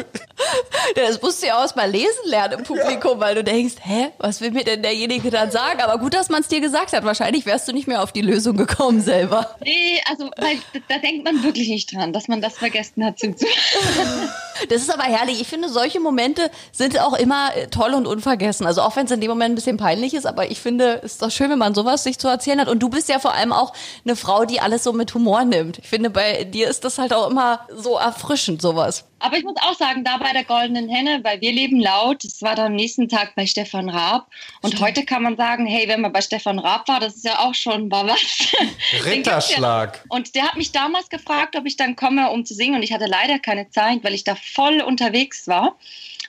das 0.95 1.21
musst 1.21 1.43
du 1.43 1.47
ja 1.47 1.61
auch 1.61 1.75
mal 1.75 1.89
lesen 1.89 2.07
lernen 2.25 2.59
im 2.59 2.63
Publikum, 2.63 3.19
ja. 3.19 3.19
weil 3.19 3.35
du 3.35 3.43
denkst, 3.43 3.75
hä, 3.81 4.11
was 4.19 4.39
will 4.39 4.51
mir 4.51 4.63
denn 4.63 4.83
derjenige 4.83 5.29
dann 5.31 5.51
sagen? 5.51 5.81
Aber 5.81 5.99
gut, 5.99 6.13
dass 6.13 6.29
man 6.29 6.41
es 6.41 6.47
dir 6.47 6.61
gesagt 6.61 6.93
hat. 6.93 7.03
Wahrscheinlich 7.03 7.45
wärst 7.45 7.67
du 7.67 7.73
nicht 7.73 7.87
mehr 7.87 8.01
auf 8.01 8.13
die 8.13 8.21
Lösung 8.21 8.55
gekommen 8.55 9.01
selber. 9.01 9.55
Nee, 9.61 10.01
also 10.09 10.31
weil, 10.37 10.59
da 10.87 10.97
denkt 10.97 11.25
man 11.25 11.43
wirklich 11.43 11.67
nicht 11.67 11.93
dran, 11.93 12.13
dass 12.13 12.29
man 12.29 12.39
das 12.39 12.57
vergessen 12.57 13.03
hat 13.03 13.19
zu 13.19 13.35
Das 14.69 14.81
ist 14.81 14.93
aber 14.93 15.03
herrlich. 15.03 15.41
Ich 15.41 15.47
finde, 15.47 15.69
solche 15.69 15.99
Momente 15.99 16.51
sind 16.71 16.99
auch 16.99 17.13
immer 17.13 17.55
äh, 17.55 17.67
toll 17.67 17.93
und 17.93 18.05
unvergessen. 18.05 18.65
Also 18.65 18.81
auch 18.81 18.95
wenn 18.95 19.05
es 19.05 19.11
in 19.11 19.21
dem 19.21 19.29
Moment 19.29 19.53
ein 19.53 19.55
bisschen 19.55 19.77
peinlich 19.77 20.13
ist, 20.13 20.20
aber 20.25 20.49
ich 20.51 20.59
finde, 20.59 21.01
es 21.03 21.13
ist 21.13 21.21
doch 21.21 21.31
schön, 21.31 21.49
wenn 21.49 21.57
man 21.57 21.75
sowas 21.75 22.03
sich 22.03 22.17
zu 22.19 22.27
erzählen 22.27 22.59
hat. 22.59 22.67
Und 22.67 22.79
du 22.79 22.89
bist 22.89 23.09
ja 23.09 23.19
vor 23.19 23.33
allem 23.33 23.53
auch 23.53 23.73
eine 24.05 24.15
Frau, 24.15 24.45
die 24.45 24.59
alles 24.59 24.83
so 24.83 24.93
mit 24.93 25.13
Humor 25.13 25.45
nimmt. 25.45 25.79
Ich 25.79 25.87
finde, 25.87 26.09
bei 26.09 26.43
dir 26.43 26.69
ist 26.69 26.83
das 26.83 26.97
halt 26.97 27.13
auch 27.13 27.29
immer 27.29 27.67
so 27.75 27.97
erfrischend, 27.97 28.61
sowas. 28.61 29.05
Aber 29.21 29.37
ich 29.37 29.43
muss 29.43 29.55
auch 29.61 29.75
sagen, 29.75 30.03
da 30.03 30.17
bei 30.17 30.33
der 30.33 30.43
Goldenen 30.43 30.89
Henne, 30.89 31.19
weil 31.23 31.41
wir 31.41 31.51
leben 31.51 31.79
laut, 31.79 32.23
das 32.23 32.41
war 32.41 32.55
dann 32.55 32.67
am 32.67 32.75
nächsten 32.75 33.07
Tag 33.07 33.35
bei 33.35 33.45
Stefan 33.45 33.89
Raab. 33.89 34.27
Und 34.61 34.71
Stimmt. 34.71 34.83
heute 34.83 35.05
kann 35.05 35.21
man 35.21 35.37
sagen, 35.37 35.67
hey, 35.67 35.87
wenn 35.87 36.01
man 36.01 36.11
bei 36.11 36.21
Stefan 36.21 36.57
Raab 36.57 36.87
war, 36.87 36.99
das 36.99 37.15
ist 37.15 37.25
ja 37.25 37.39
auch 37.39 37.53
schon 37.53 37.91
was. 37.91 38.19
Ritterschlag. 39.05 40.03
Und 40.09 40.33
der 40.33 40.43
hat 40.43 40.57
mich 40.57 40.71
damals 40.71 41.09
gefragt, 41.09 41.55
ob 41.55 41.65
ich 41.65 41.77
dann 41.77 41.95
komme, 41.95 42.31
um 42.31 42.45
zu 42.45 42.55
singen. 42.55 42.75
Und 42.75 42.83
ich 42.83 42.93
hatte 42.93 43.05
leider 43.05 43.37
keine 43.37 43.69
Zeit, 43.69 44.03
weil 44.03 44.15
ich 44.15 44.23
da 44.23 44.35
voll 44.35 44.81
unterwegs 44.81 45.47
war. 45.47 45.75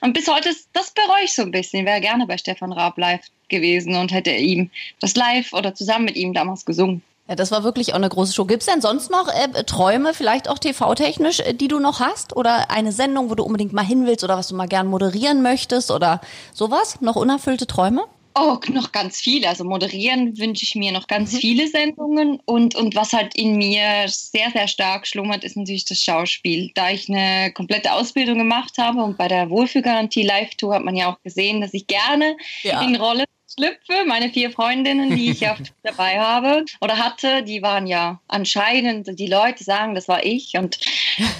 Und 0.03 0.11
bis 0.11 0.27
heute, 0.27 0.49
das 0.73 0.91
bereue 0.91 1.23
ich 1.23 1.33
so 1.33 1.43
ein 1.43 1.51
bisschen. 1.51 1.85
Wäre 1.85 2.01
gerne 2.01 2.27
bei 2.27 2.37
Stefan 2.37 2.73
Raab 2.73 2.97
live 2.97 3.21
gewesen 3.47 3.95
und 3.95 4.11
hätte 4.11 4.31
ihm 4.31 4.69
das 4.99 5.15
live 5.15 5.53
oder 5.53 5.73
zusammen 5.75 6.03
mit 6.03 6.17
ihm 6.17 6.33
damals 6.33 6.65
gesungen. 6.65 7.01
Ja, 7.29 7.35
das 7.35 7.51
war 7.51 7.63
wirklich 7.63 7.93
auch 7.93 7.97
eine 7.97 8.09
große 8.09 8.33
Show. 8.33 8.43
Gibt 8.43 8.63
es 8.63 8.67
denn 8.67 8.81
sonst 8.81 9.09
noch 9.09 9.29
äh, 9.29 9.63
Träume, 9.63 10.13
vielleicht 10.13 10.49
auch 10.49 10.59
TV-technisch, 10.59 11.39
äh, 11.39 11.53
die 11.53 11.69
du 11.69 11.79
noch 11.79 12.01
hast? 12.01 12.35
Oder 12.35 12.69
eine 12.69 12.91
Sendung, 12.91 13.29
wo 13.29 13.35
du 13.35 13.43
unbedingt 13.43 13.71
mal 13.71 13.85
hin 13.85 14.05
willst 14.05 14.25
oder 14.25 14.35
was 14.35 14.49
du 14.49 14.55
mal 14.55 14.67
gern 14.67 14.87
moderieren 14.87 15.41
möchtest 15.41 15.89
oder 15.89 16.19
sowas? 16.53 16.99
Noch 16.99 17.15
unerfüllte 17.15 17.65
Träume? 17.65 18.03
Oh, 18.35 18.57
noch 18.69 18.91
ganz 18.91 19.19
viele. 19.19 19.47
Also 19.47 19.63
moderieren 19.63 20.37
wünsche 20.37 20.63
ich 20.63 20.75
mir 20.75 20.91
noch 20.91 21.07
ganz 21.07 21.33
mhm. 21.33 21.37
viele 21.37 21.67
Sendungen. 21.67 22.39
Und, 22.45 22.75
und 22.75 22.95
was 22.95 23.13
halt 23.13 23.35
in 23.35 23.57
mir 23.57 24.07
sehr, 24.07 24.49
sehr 24.51 24.67
stark 24.67 25.05
schlummert, 25.05 25.43
ist 25.43 25.55
natürlich 25.55 25.85
das 25.85 25.99
Schauspiel. 25.99 26.71
Da 26.73 26.89
ich 26.89 27.09
eine 27.09 27.51
komplette 27.53 27.93
Ausbildung 27.93 28.39
gemacht 28.39 28.77
habe 28.77 29.03
und 29.03 29.17
bei 29.17 29.27
der 29.27 29.49
Wohlfühlgarantie 29.49 30.23
Live-Tour 30.23 30.75
hat 30.75 30.83
man 30.83 30.95
ja 30.95 31.11
auch 31.11 31.21
gesehen, 31.21 31.61
dass 31.61 31.73
ich 31.73 31.87
gerne 31.87 32.35
ja. 32.63 32.81
in 32.81 32.95
Rolle 32.95 33.25
schlüpfe. 33.53 34.05
Meine 34.07 34.29
vier 34.31 34.51
Freundinnen, 34.51 35.15
die 35.15 35.31
ich 35.31 35.47
oft 35.49 35.73
dabei 35.83 36.19
habe 36.19 36.65
oder 36.81 36.97
hatte, 36.97 37.43
die 37.43 37.61
waren 37.61 37.87
ja 37.87 38.19
anscheinend, 38.27 39.19
die 39.19 39.27
Leute 39.27 39.63
sagen, 39.63 39.95
das 39.95 40.07
war 40.07 40.25
ich. 40.25 40.57
Und 40.57 40.79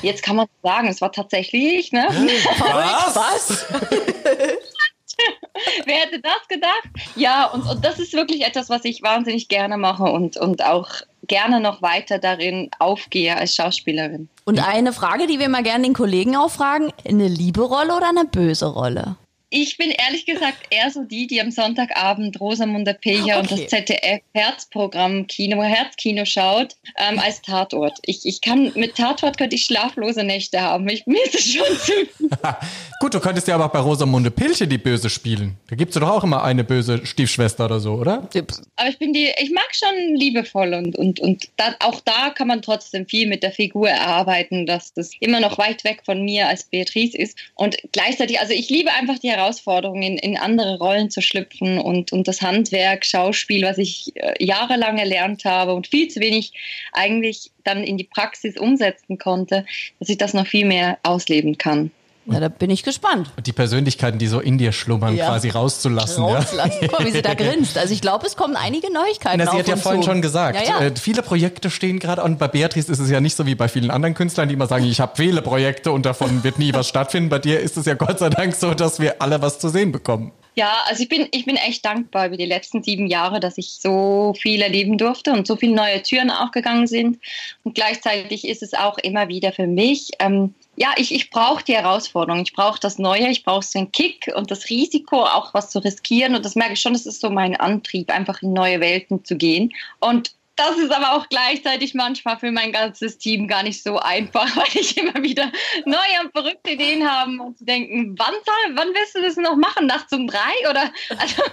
jetzt 0.02 0.24
kann 0.24 0.36
man 0.36 0.48
sagen, 0.62 0.88
es 0.88 1.02
war 1.02 1.12
tatsächlich 1.12 1.64
ich. 1.64 1.92
Ne? 1.92 2.06
Was? 2.60 3.16
Was? 3.16 3.66
Wer 5.86 5.96
hätte 5.96 6.20
das 6.22 6.48
gedacht? 6.48 6.90
Ja, 7.16 7.46
und, 7.48 7.64
und 7.64 7.84
das 7.84 8.00
ist 8.00 8.14
wirklich 8.14 8.46
etwas, 8.46 8.70
was 8.70 8.86
ich 8.86 9.02
wahnsinnig 9.02 9.48
gerne 9.48 9.78
mache 9.78 10.04
und, 10.04 10.38
und 10.38 10.64
auch 10.64 10.90
gerne 11.28 11.60
noch 11.60 11.82
weiter 11.82 12.20
darin 12.20 12.70
aufgehe 12.80 13.36
als 13.36 13.56
Schauspielerin. 13.56 14.30
Und 14.46 14.66
eine 14.66 14.94
Frage, 14.94 15.28
die 15.28 15.40
wir 15.40 15.50
mal 15.50 15.64
gerne 15.64 15.84
den 15.84 15.94
Kollegen 15.94 16.36
auffragen, 16.36 16.92
eine 17.08 17.28
liebe 17.28 17.62
Rolle 17.62 17.96
oder 17.96 18.10
eine 18.10 18.26
böse 18.26 18.68
Rolle? 18.68 19.16
Ich 19.56 19.78
bin 19.78 19.92
ehrlich 19.92 20.26
gesagt 20.26 20.66
eher 20.72 20.90
so 20.90 21.04
die, 21.04 21.28
die 21.28 21.40
am 21.40 21.52
Sonntagabend 21.52 22.40
Rosamunde 22.40 22.96
Pilcher 22.96 23.38
okay. 23.38 23.40
und 23.40 23.52
das 23.52 23.68
ZDF 23.68 24.22
Herzprogramm 24.34 25.28
Kino, 25.28 25.62
Herzkino 25.62 26.26
schaut, 26.26 26.76
ähm, 26.98 27.20
als 27.20 27.44
Tatort. 27.44 28.00
Ich, 28.04 28.26
ich 28.26 28.42
kann, 28.42 28.72
mit 28.74 28.96
Tatort 28.96 29.38
könnte 29.38 29.56
ich 29.56 29.66
schlaflose 29.66 30.24
Nächte 30.24 30.60
haben. 30.60 30.90
Ich 30.90 31.06
misse 31.06 31.38
schon 31.38 31.78
zu. 31.78 31.92
Gut, 33.00 33.14
du 33.14 33.20
könntest 33.20 33.48
ja 33.48 33.54
aber 33.54 33.66
auch 33.66 33.72
bei 33.72 33.80
Rosamunde 33.80 34.32
Pilcher 34.32 34.66
die 34.66 34.80
Böse 34.80 35.12
spielen. 35.12 35.56
Da 35.68 35.76
gibt 35.76 35.94
es 35.94 36.02
doch 36.02 36.10
auch 36.10 36.24
immer 36.24 36.44
eine 36.44 36.64
böse 36.64 37.06
Stiefschwester 37.06 37.66
oder 37.66 37.80
so, 37.80 37.94
oder? 37.94 38.28
Aber 38.76 38.90
ich 38.90 38.98
bin 38.98 39.14
die, 39.14 39.30
ich 39.38 39.52
mag 39.52 39.70
schon 39.72 40.16
liebevoll 40.16 40.74
und, 40.74 40.96
und, 40.96 41.20
und 41.20 41.50
da, 41.58 41.76
auch 41.80 42.02
da 42.02 42.32
kann 42.32 42.48
man 42.48 42.64
trotzdem 42.64 43.06
viel 43.06 43.28
mit 43.28 43.44
der 43.44 43.52
Figur 43.52 43.88
erarbeiten, 43.88 44.66
dass 44.66 44.94
das 44.94 45.12
immer 45.20 45.40
noch 45.40 45.60
weit 45.60 45.84
weg 45.84 46.02
von 46.06 46.26
mir 46.26 46.48
als 46.48 46.64
Beatrice 46.64 47.16
ist. 47.16 47.38
Und 47.54 47.78
gleichzeitig, 47.92 48.40
also 48.40 48.54
ich 48.54 48.70
liebe 48.70 48.92
einfach 48.92 49.20
die 49.20 49.30
Herausforderung, 49.30 49.43
Herausforderung, 49.44 50.02
in, 50.02 50.18
in 50.18 50.38
andere 50.38 50.78
Rollen 50.78 51.10
zu 51.10 51.22
schlüpfen 51.22 51.78
und, 51.78 52.12
und 52.12 52.28
das 52.28 52.42
Handwerk, 52.42 53.06
Schauspiel, 53.06 53.64
was 53.64 53.78
ich 53.78 54.12
äh, 54.16 54.34
jahrelang 54.44 54.98
erlernt 54.98 55.46
habe 55.46 55.74
und 55.74 55.88
viel 55.88 56.08
zu 56.08 56.20
wenig 56.20 56.54
eigentlich 56.94 57.52
dann 57.64 57.84
in 57.84 57.98
die 57.98 58.06
Praxis 58.06 58.58
umsetzen 58.58 59.18
konnte, 59.18 59.66
dass 60.00 60.10
ich 60.10 60.18
das 60.18 60.34
noch 60.34 60.48
viel 60.48 60.66
mehr 60.66 60.98
ausleben 61.04 61.58
kann. 61.58 61.92
Ja, 62.26 62.40
da 62.40 62.48
bin 62.48 62.70
ich 62.70 62.84
gespannt. 62.84 63.32
Und 63.36 63.48
die 63.48 63.52
Persönlichkeiten, 63.52 64.18
die 64.18 64.28
so 64.28 64.40
in 64.40 64.58
dir 64.58 64.72
schlummern, 64.72 65.16
ja. 65.16 65.28
quasi 65.28 65.50
rauszulassen. 65.50 66.24
Rauslassen. 66.24 66.78
Ja. 66.82 66.88
Guck 66.88 67.00
mal, 67.00 67.06
wie 67.06 67.12
sie 67.12 67.22
da 67.22 67.34
grinst. 67.34 67.78
Also 67.78 67.94
ich 67.94 68.02
glaube, 68.02 68.26
es 68.26 68.38
kommen 68.38 68.56
einige 68.56 68.92
Neuigkeiten. 68.94 69.42
Na, 69.44 69.52
sie 69.52 69.58
hat 69.58 69.68
ja 69.68 69.76
vorhin 69.76 70.02
zu. 70.02 70.10
schon 70.10 70.22
gesagt, 70.22 70.66
ja, 70.66 70.80
äh, 70.80 70.94
viele 70.96 71.22
Projekte 71.22 71.70
stehen 71.70 72.00
gerade 72.00 72.24
und 72.24 72.40
bei 72.40 72.48
Beatrice 72.48 72.90
ist 72.90 73.00
es 73.00 73.10
ja 73.10 73.20
nicht 73.20 73.36
so 73.36 73.46
wie 73.46 73.56
bei 73.56 73.68
vielen 73.68 73.92
anderen 73.92 74.14
Künstlern, 74.14 74.48
die 74.48 74.54
immer 74.54 74.68
sagen, 74.68 74.86
ich 74.86 75.02
habe 75.02 75.14
viele 75.16 75.42
Projekte 75.42 75.92
und 75.92 76.06
davon 76.06 76.44
wird 76.44 76.60
nie 76.60 76.74
was 76.74 76.88
stattfinden. 76.88 77.30
Bei 77.30 77.40
dir 77.40 77.60
ist 77.60 77.76
es 77.78 77.86
ja 77.86 77.96
Gott 77.96 78.20
sei 78.20 78.30
Dank 78.30 78.56
so, 78.56 78.74
dass 78.74 79.00
wir 79.00 79.22
alle 79.22 79.42
was 79.42 79.60
zu 79.60 79.70
sehen 79.70 79.92
bekommen. 79.92 80.32
Ja, 80.56 80.84
also 80.86 81.02
ich 81.02 81.10
bin, 81.10 81.28
ich 81.32 81.46
bin 81.46 81.56
echt 81.56 81.84
dankbar 81.84 82.28
über 82.28 82.38
die 82.38 82.46
letzten 82.46 82.84
sieben 82.84 83.08
Jahre, 83.08 83.40
dass 83.40 83.58
ich 83.58 83.80
so 83.80 84.36
viel 84.40 84.62
erleben 84.62 84.98
durfte 84.98 85.32
und 85.34 85.48
so 85.48 85.56
viele 85.56 85.76
neue 85.76 86.04
Türen 86.04 86.30
auch 86.30 86.52
gegangen 86.52 86.86
sind. 86.86 87.18
Und 87.64 87.74
gleichzeitig 87.74 88.48
ist 88.48 88.62
es 88.62 88.74
auch 88.76 89.00
immer 89.00 89.28
wieder 89.30 89.52
für 89.52 89.66
mich, 89.66 90.12
ähm, 90.20 90.54
ja, 90.76 90.94
ich, 90.98 91.14
ich 91.14 91.30
brauche 91.30 91.64
die 91.64 91.76
Herausforderung, 91.76 92.42
ich 92.42 92.54
brauche 92.54 92.80
das 92.80 92.98
Neue, 92.98 93.30
ich 93.30 93.44
brauche 93.44 93.66
einen 93.76 93.92
Kick 93.92 94.32
und 94.36 94.50
das 94.50 94.70
Risiko, 94.70 95.24
auch 95.24 95.54
was 95.54 95.70
zu 95.70 95.80
riskieren. 95.80 96.36
Und 96.36 96.46
das 96.46 96.56
merke 96.56 96.74
ich 96.74 96.82
schon, 96.82 96.94
das 96.94 97.06
ist 97.06 97.22
so 97.22 97.30
mein 97.30 97.56
Antrieb, 97.56 98.12
einfach 98.12 98.42
in 98.42 98.54
neue 98.54 98.80
Welten 98.80 99.24
zu 99.24 99.38
gehen. 99.38 99.72
Und 100.00 100.34
das 100.56 100.78
ist 100.78 100.92
aber 100.92 101.14
auch 101.14 101.28
gleichzeitig 101.30 101.96
manchmal 101.96 102.38
für 102.38 102.52
mein 102.52 102.72
ganzes 102.72 103.18
Team 103.18 103.48
gar 103.48 103.64
nicht 103.64 103.82
so 103.82 103.98
einfach, 103.98 104.46
weil 104.56 104.68
ich 104.82 104.96
immer 104.98 105.24
wieder 105.24 105.52
neue 105.86 106.22
und 106.24 106.32
verrückte 106.32 106.72
Ideen 106.72 107.10
habe 107.10 107.32
und 107.42 107.58
zu 107.58 107.66
denken, 107.66 108.16
wann 108.18 108.34
soll, 108.46 108.76
wann 108.76 108.90
willst 108.90 109.16
du 109.16 109.22
das 109.22 109.38
noch 109.38 109.56
machen? 109.56 109.88
Nachts 109.88 110.14
um 110.14 110.28
drei? 110.28 110.70
Oder 110.70 110.92
also, 111.18 111.44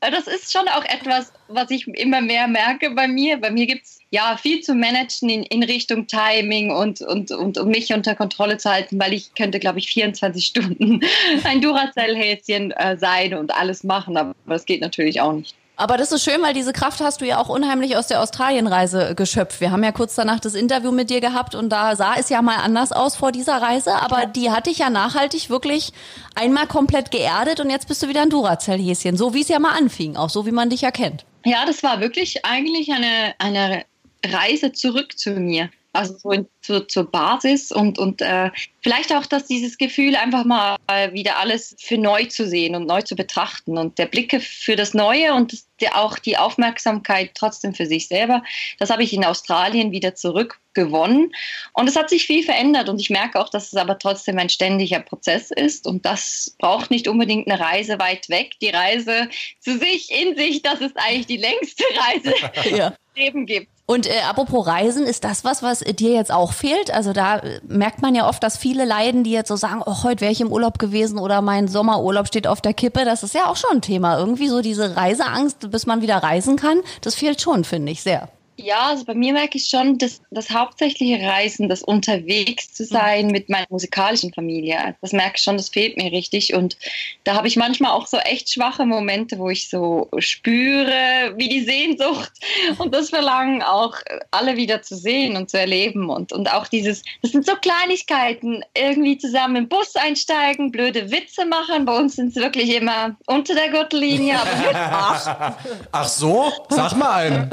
das 0.00 0.26
ist 0.26 0.52
schon 0.52 0.68
auch 0.68 0.84
etwas, 0.84 1.32
was 1.48 1.70
ich 1.70 1.86
immer 1.88 2.20
mehr 2.20 2.46
merke 2.46 2.90
bei 2.90 3.08
mir. 3.08 3.38
Bei 3.38 3.50
mir 3.50 3.66
gibt 3.66 3.84
es 3.86 4.00
ja 4.10 4.36
viel 4.36 4.60
zu 4.60 4.74
managen 4.74 5.30
in, 5.30 5.42
in 5.44 5.62
Richtung 5.62 6.06
Timing 6.06 6.70
und, 6.70 7.00
und, 7.00 7.30
und 7.30 7.58
um 7.58 7.68
mich 7.68 7.92
unter 7.92 8.14
Kontrolle 8.14 8.58
zu 8.58 8.70
halten, 8.70 9.00
weil 9.00 9.14
ich 9.14 9.34
könnte, 9.34 9.58
glaube 9.58 9.78
ich, 9.78 9.88
24 9.88 10.44
Stunden 10.44 11.00
ein 11.44 11.60
Duracell-Häschen 11.60 12.72
äh, 12.72 12.98
sein 12.98 13.34
und 13.34 13.54
alles 13.54 13.82
machen, 13.82 14.16
aber 14.16 14.34
das 14.46 14.66
geht 14.66 14.80
natürlich 14.82 15.20
auch 15.20 15.32
nicht. 15.32 15.54
Aber 15.78 15.98
das 15.98 16.10
ist 16.10 16.24
schön, 16.24 16.40
weil 16.40 16.54
diese 16.54 16.72
Kraft 16.72 17.00
hast 17.00 17.20
du 17.20 17.26
ja 17.26 17.38
auch 17.38 17.50
unheimlich 17.50 17.98
aus 17.98 18.06
der 18.06 18.22
Australienreise 18.22 19.14
geschöpft. 19.14 19.60
Wir 19.60 19.70
haben 19.70 19.84
ja 19.84 19.92
kurz 19.92 20.14
danach 20.14 20.40
das 20.40 20.54
Interview 20.54 20.90
mit 20.90 21.10
dir 21.10 21.20
gehabt 21.20 21.54
und 21.54 21.68
da 21.68 21.94
sah 21.96 22.14
es 22.16 22.30
ja 22.30 22.40
mal 22.40 22.56
anders 22.56 22.92
aus 22.92 23.14
vor 23.14 23.30
dieser 23.30 23.60
Reise, 23.60 23.94
aber 23.96 24.24
die 24.24 24.50
hat 24.50 24.66
dich 24.66 24.78
ja 24.78 24.88
nachhaltig 24.88 25.50
wirklich 25.50 25.92
einmal 26.34 26.66
komplett 26.66 27.10
geerdet 27.10 27.60
und 27.60 27.68
jetzt 27.68 27.88
bist 27.88 28.02
du 28.02 28.08
wieder 28.08 28.22
ein 28.22 28.30
Duracell-Häschen, 28.30 29.18
so 29.18 29.34
wie 29.34 29.42
es 29.42 29.48
ja 29.48 29.58
mal 29.58 29.76
anfing, 29.76 30.16
auch 30.16 30.30
so 30.30 30.46
wie 30.46 30.50
man 30.50 30.70
dich 30.70 30.82
erkennt. 30.82 31.26
Ja, 31.44 31.66
das 31.66 31.82
war 31.82 32.00
wirklich 32.00 32.46
eigentlich 32.46 32.90
eine, 32.90 33.34
eine 33.38 33.84
Reise 34.24 34.72
zurück 34.72 35.18
zu 35.18 35.32
mir 35.32 35.68
also 35.96 36.16
so 36.18 36.30
in, 36.30 36.46
zu, 36.60 36.86
zur 36.86 37.10
Basis 37.10 37.72
und, 37.72 37.98
und 37.98 38.20
äh, 38.22 38.50
vielleicht 38.82 39.12
auch, 39.14 39.26
dass 39.26 39.46
dieses 39.46 39.78
Gefühl 39.78 40.16
einfach 40.16 40.44
mal 40.44 40.76
wieder 41.12 41.38
alles 41.38 41.76
für 41.78 41.98
neu 41.98 42.24
zu 42.26 42.46
sehen 42.46 42.74
und 42.74 42.86
neu 42.86 43.02
zu 43.02 43.16
betrachten 43.16 43.78
und 43.78 43.98
der 43.98 44.06
Blicke 44.06 44.40
für 44.40 44.76
das 44.76 44.94
Neue 44.94 45.34
und 45.34 45.52
das, 45.52 45.66
der, 45.80 45.96
auch 45.96 46.18
die 46.18 46.36
Aufmerksamkeit 46.36 47.32
trotzdem 47.34 47.74
für 47.74 47.86
sich 47.86 48.08
selber, 48.08 48.42
das 48.78 48.90
habe 48.90 49.02
ich 49.02 49.12
in 49.12 49.24
Australien 49.24 49.90
wieder 49.90 50.14
zurückgewonnen 50.14 51.32
und 51.72 51.88
es 51.88 51.96
hat 51.96 52.10
sich 52.10 52.26
viel 52.26 52.44
verändert 52.44 52.88
und 52.88 53.00
ich 53.00 53.10
merke 53.10 53.40
auch, 53.40 53.48
dass 53.48 53.72
es 53.72 53.76
aber 53.76 53.98
trotzdem 53.98 54.38
ein 54.38 54.48
ständiger 54.48 55.00
Prozess 55.00 55.50
ist 55.50 55.86
und 55.86 56.04
das 56.04 56.54
braucht 56.58 56.90
nicht 56.90 57.08
unbedingt 57.08 57.50
eine 57.50 57.60
Reise 57.60 57.98
weit 57.98 58.28
weg. 58.28 58.52
Die 58.60 58.70
Reise 58.70 59.28
zu 59.60 59.78
sich, 59.78 60.10
in 60.10 60.36
sich, 60.36 60.62
das 60.62 60.80
ist 60.80 60.96
eigentlich 60.96 61.26
die 61.26 61.36
längste 61.36 61.84
Reise, 61.96 62.34
ja. 62.76 62.90
die 62.90 63.20
es 63.20 63.24
Leben 63.24 63.46
gibt. 63.46 63.75
Und 63.88 64.08
äh, 64.08 64.20
apropos 64.28 64.66
Reisen, 64.66 65.06
ist 65.06 65.22
das 65.22 65.44
was, 65.44 65.62
was 65.62 65.78
dir 65.78 66.10
jetzt 66.12 66.32
auch 66.32 66.52
fehlt? 66.52 66.92
Also 66.92 67.12
da 67.12 67.38
äh, 67.38 67.60
merkt 67.68 68.02
man 68.02 68.16
ja 68.16 68.28
oft, 68.28 68.42
dass 68.42 68.56
viele 68.56 68.84
leiden, 68.84 69.22
die 69.22 69.30
jetzt 69.30 69.48
so 69.48 69.54
sagen, 69.54 69.80
oh, 69.86 70.02
heute 70.02 70.22
wäre 70.22 70.32
ich 70.32 70.40
im 70.40 70.50
Urlaub 70.50 70.80
gewesen 70.80 71.18
oder 71.18 71.40
mein 71.40 71.68
Sommerurlaub 71.68 72.26
steht 72.26 72.48
auf 72.48 72.60
der 72.60 72.74
Kippe. 72.74 73.04
Das 73.04 73.22
ist 73.22 73.34
ja 73.34 73.46
auch 73.46 73.56
schon 73.56 73.76
ein 73.76 73.82
Thema. 73.82 74.18
Irgendwie 74.18 74.48
so 74.48 74.60
diese 74.60 74.96
Reiseangst, 74.96 75.70
bis 75.70 75.86
man 75.86 76.02
wieder 76.02 76.16
reisen 76.16 76.56
kann, 76.56 76.80
das 77.00 77.14
fehlt 77.14 77.40
schon, 77.40 77.62
finde 77.62 77.92
ich, 77.92 78.02
sehr. 78.02 78.28
Ja, 78.58 78.86
also 78.86 79.04
bei 79.04 79.14
mir 79.14 79.34
merke 79.34 79.58
ich 79.58 79.68
schon, 79.68 79.98
dass 79.98 80.22
das 80.30 80.50
hauptsächliche 80.50 81.22
Reisen, 81.26 81.68
das 81.68 81.82
unterwegs 81.82 82.72
zu 82.72 82.84
sein 82.86 83.26
mit 83.26 83.50
meiner 83.50 83.66
musikalischen 83.68 84.32
Familie, 84.32 84.96
das 85.02 85.12
merke 85.12 85.34
ich 85.36 85.42
schon, 85.42 85.58
das 85.58 85.68
fehlt 85.68 85.98
mir 85.98 86.10
richtig. 86.10 86.54
Und 86.54 86.78
da 87.24 87.34
habe 87.34 87.48
ich 87.48 87.56
manchmal 87.56 87.90
auch 87.90 88.06
so 88.06 88.16
echt 88.16 88.50
schwache 88.50 88.86
Momente, 88.86 89.38
wo 89.38 89.50
ich 89.50 89.68
so 89.68 90.08
spüre, 90.18 91.34
wie 91.36 91.50
die 91.50 91.64
Sehnsucht 91.64 92.32
und 92.78 92.94
das 92.94 93.10
Verlangen 93.10 93.62
auch 93.62 93.94
alle 94.30 94.56
wieder 94.56 94.80
zu 94.80 94.96
sehen 94.96 95.36
und 95.36 95.50
zu 95.50 95.58
erleben. 95.58 96.08
Und, 96.08 96.32
und 96.32 96.50
auch 96.50 96.66
dieses, 96.66 97.02
das 97.20 97.32
sind 97.32 97.44
so 97.44 97.56
Kleinigkeiten, 97.56 98.64
irgendwie 98.74 99.18
zusammen 99.18 99.56
im 99.56 99.68
Bus 99.68 99.96
einsteigen, 99.96 100.72
blöde 100.72 101.10
Witze 101.10 101.44
machen. 101.44 101.84
Bei 101.84 101.98
uns 101.98 102.16
sind 102.16 102.28
es 102.28 102.36
wirklich 102.36 102.74
immer 102.74 103.16
unter 103.26 103.54
der 103.54 103.68
Gürtellinie. 103.68 104.38
ach, 104.72 105.56
ach 105.92 106.08
so? 106.08 106.50
Sag 106.70 106.96
mal 106.96 107.26
einen. 107.26 107.50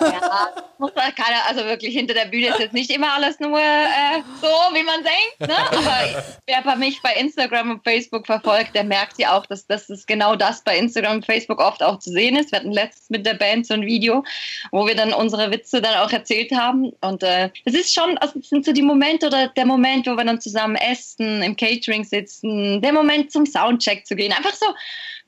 Ja 0.00 0.31
muss 0.78 0.94
man 0.94 1.14
keiner, 1.14 1.46
also 1.46 1.64
wirklich 1.64 1.94
hinter 1.94 2.14
der 2.14 2.26
Bühne 2.26 2.48
ist 2.48 2.58
jetzt 2.58 2.72
nicht 2.72 2.90
immer 2.90 3.12
alles 3.14 3.38
nur 3.40 3.58
äh, 3.58 4.22
so, 4.40 4.48
wie 4.74 4.82
man 4.82 5.02
denkt. 5.02 5.40
Ne? 5.40 5.56
Aber 5.56 6.24
wer 6.46 6.62
bei 6.62 6.76
mich 6.76 7.00
bei 7.02 7.14
Instagram 7.14 7.72
und 7.72 7.84
Facebook 7.84 8.26
verfolgt, 8.26 8.74
der 8.74 8.84
merkt 8.84 9.18
ja 9.18 9.36
auch, 9.36 9.46
dass 9.46 9.66
das 9.66 9.90
ist 9.90 10.06
genau 10.06 10.36
das 10.36 10.62
bei 10.62 10.76
Instagram 10.76 11.16
und 11.16 11.26
Facebook 11.26 11.60
oft 11.60 11.82
auch 11.82 11.98
zu 11.98 12.10
sehen 12.10 12.36
ist. 12.36 12.52
Wir 12.52 12.60
hatten 12.60 12.72
letztens 12.72 13.10
mit 13.10 13.26
der 13.26 13.34
Band 13.34 13.66
so 13.66 13.74
ein 13.74 13.86
Video, 13.86 14.24
wo 14.70 14.86
wir 14.86 14.94
dann 14.94 15.12
unsere 15.12 15.50
Witze 15.50 15.80
dann 15.80 15.94
auch 15.96 16.10
erzählt 16.10 16.52
haben. 16.52 16.92
Und 17.00 17.22
äh, 17.22 17.50
es 17.64 17.74
ist 17.74 17.94
schon, 17.94 18.18
also 18.18 18.40
sind 18.40 18.64
so 18.64 18.72
die 18.72 18.82
Momente 18.82 19.26
oder 19.26 19.48
der 19.48 19.66
Moment, 19.66 20.06
wo 20.06 20.16
wir 20.16 20.24
dann 20.24 20.40
zusammen 20.40 20.76
essen, 20.76 21.42
im 21.42 21.56
Catering 21.56 22.04
sitzen, 22.04 22.80
der 22.82 22.92
Moment 22.92 23.32
zum 23.32 23.46
Soundcheck 23.46 24.06
zu 24.06 24.16
gehen. 24.16 24.32
Einfach 24.32 24.54
so 24.54 24.66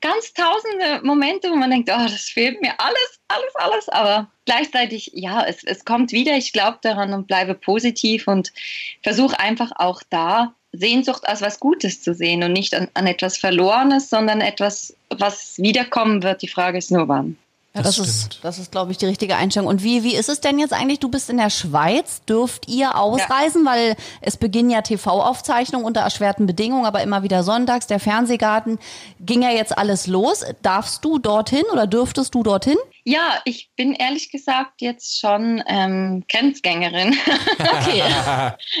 ganz 0.05 0.33
tausende 0.33 1.01
Momente, 1.03 1.49
wo 1.49 1.55
man 1.55 1.71
denkt, 1.71 1.89
oh, 1.91 2.03
das 2.03 2.29
fehlt 2.29 2.61
mir 2.61 2.79
alles, 2.79 3.19
alles, 3.27 3.55
alles. 3.55 3.89
Aber 3.89 4.29
gleichzeitig, 4.45 5.11
ja, 5.13 5.43
es, 5.43 5.63
es 5.63 5.83
kommt 5.83 6.11
wieder. 6.11 6.37
Ich 6.37 6.53
glaube 6.53 6.77
daran 6.83 7.13
und 7.13 7.25
bleibe 7.25 7.55
positiv 7.55 8.27
und 8.27 8.53
versuche 9.01 9.39
einfach 9.39 9.71
auch 9.75 10.03
da 10.11 10.53
Sehnsucht 10.73 11.27
als 11.27 11.41
was 11.41 11.59
Gutes 11.59 12.03
zu 12.03 12.13
sehen 12.13 12.43
und 12.43 12.53
nicht 12.53 12.75
an, 12.75 12.89
an 12.93 13.07
etwas 13.07 13.37
Verlorenes, 13.37 14.09
sondern 14.09 14.41
etwas, 14.41 14.95
was 15.09 15.57
wiederkommen 15.57 16.21
wird. 16.21 16.43
Die 16.43 16.49
Frage 16.49 16.77
ist 16.77 16.91
nur 16.91 17.07
wann. 17.07 17.37
Ja, 17.75 17.81
das, 17.81 17.97
das 17.97 18.07
ist, 18.07 18.39
das 18.41 18.57
ist, 18.57 18.71
glaube 18.71 18.93
ich, 18.93 18.97
die 18.97 19.05
richtige 19.05 19.35
Einstellung. 19.35 19.67
Und 19.67 19.83
wie, 19.83 20.03
wie 20.03 20.15
ist 20.15 20.29
es 20.29 20.39
denn 20.39 20.59
jetzt 20.59 20.71
eigentlich? 20.71 21.01
Du 21.01 21.09
bist 21.09 21.29
in 21.29 21.35
der 21.35 21.49
Schweiz. 21.49 22.21
Dürft 22.23 22.69
ihr 22.69 22.97
ausreisen? 22.97 23.65
Ja. 23.65 23.71
Weil 23.71 23.95
es 24.21 24.37
beginnen 24.37 24.69
ja 24.69 24.81
TV-Aufzeichnungen 24.81 25.85
unter 25.85 25.99
erschwerten 25.99 26.45
Bedingungen, 26.45 26.85
aber 26.85 27.03
immer 27.03 27.23
wieder 27.23 27.43
sonntags. 27.43 27.87
Der 27.87 27.99
Fernsehgarten 27.99 28.79
ging 29.19 29.41
ja 29.41 29.49
jetzt 29.49 29.77
alles 29.77 30.07
los. 30.07 30.45
Darfst 30.61 31.03
du 31.03 31.19
dorthin 31.19 31.65
oder 31.73 31.85
dürftest 31.85 32.33
du 32.33 32.43
dorthin? 32.43 32.77
Ja, 33.07 33.39
ich 33.45 33.69
bin 33.75 33.93
ehrlich 33.93 34.31
gesagt 34.31 34.81
jetzt 34.81 35.19
schon 35.19 35.63
ähm, 35.67 36.23
Grenzgängerin. 36.27 37.15
okay. 37.59 38.01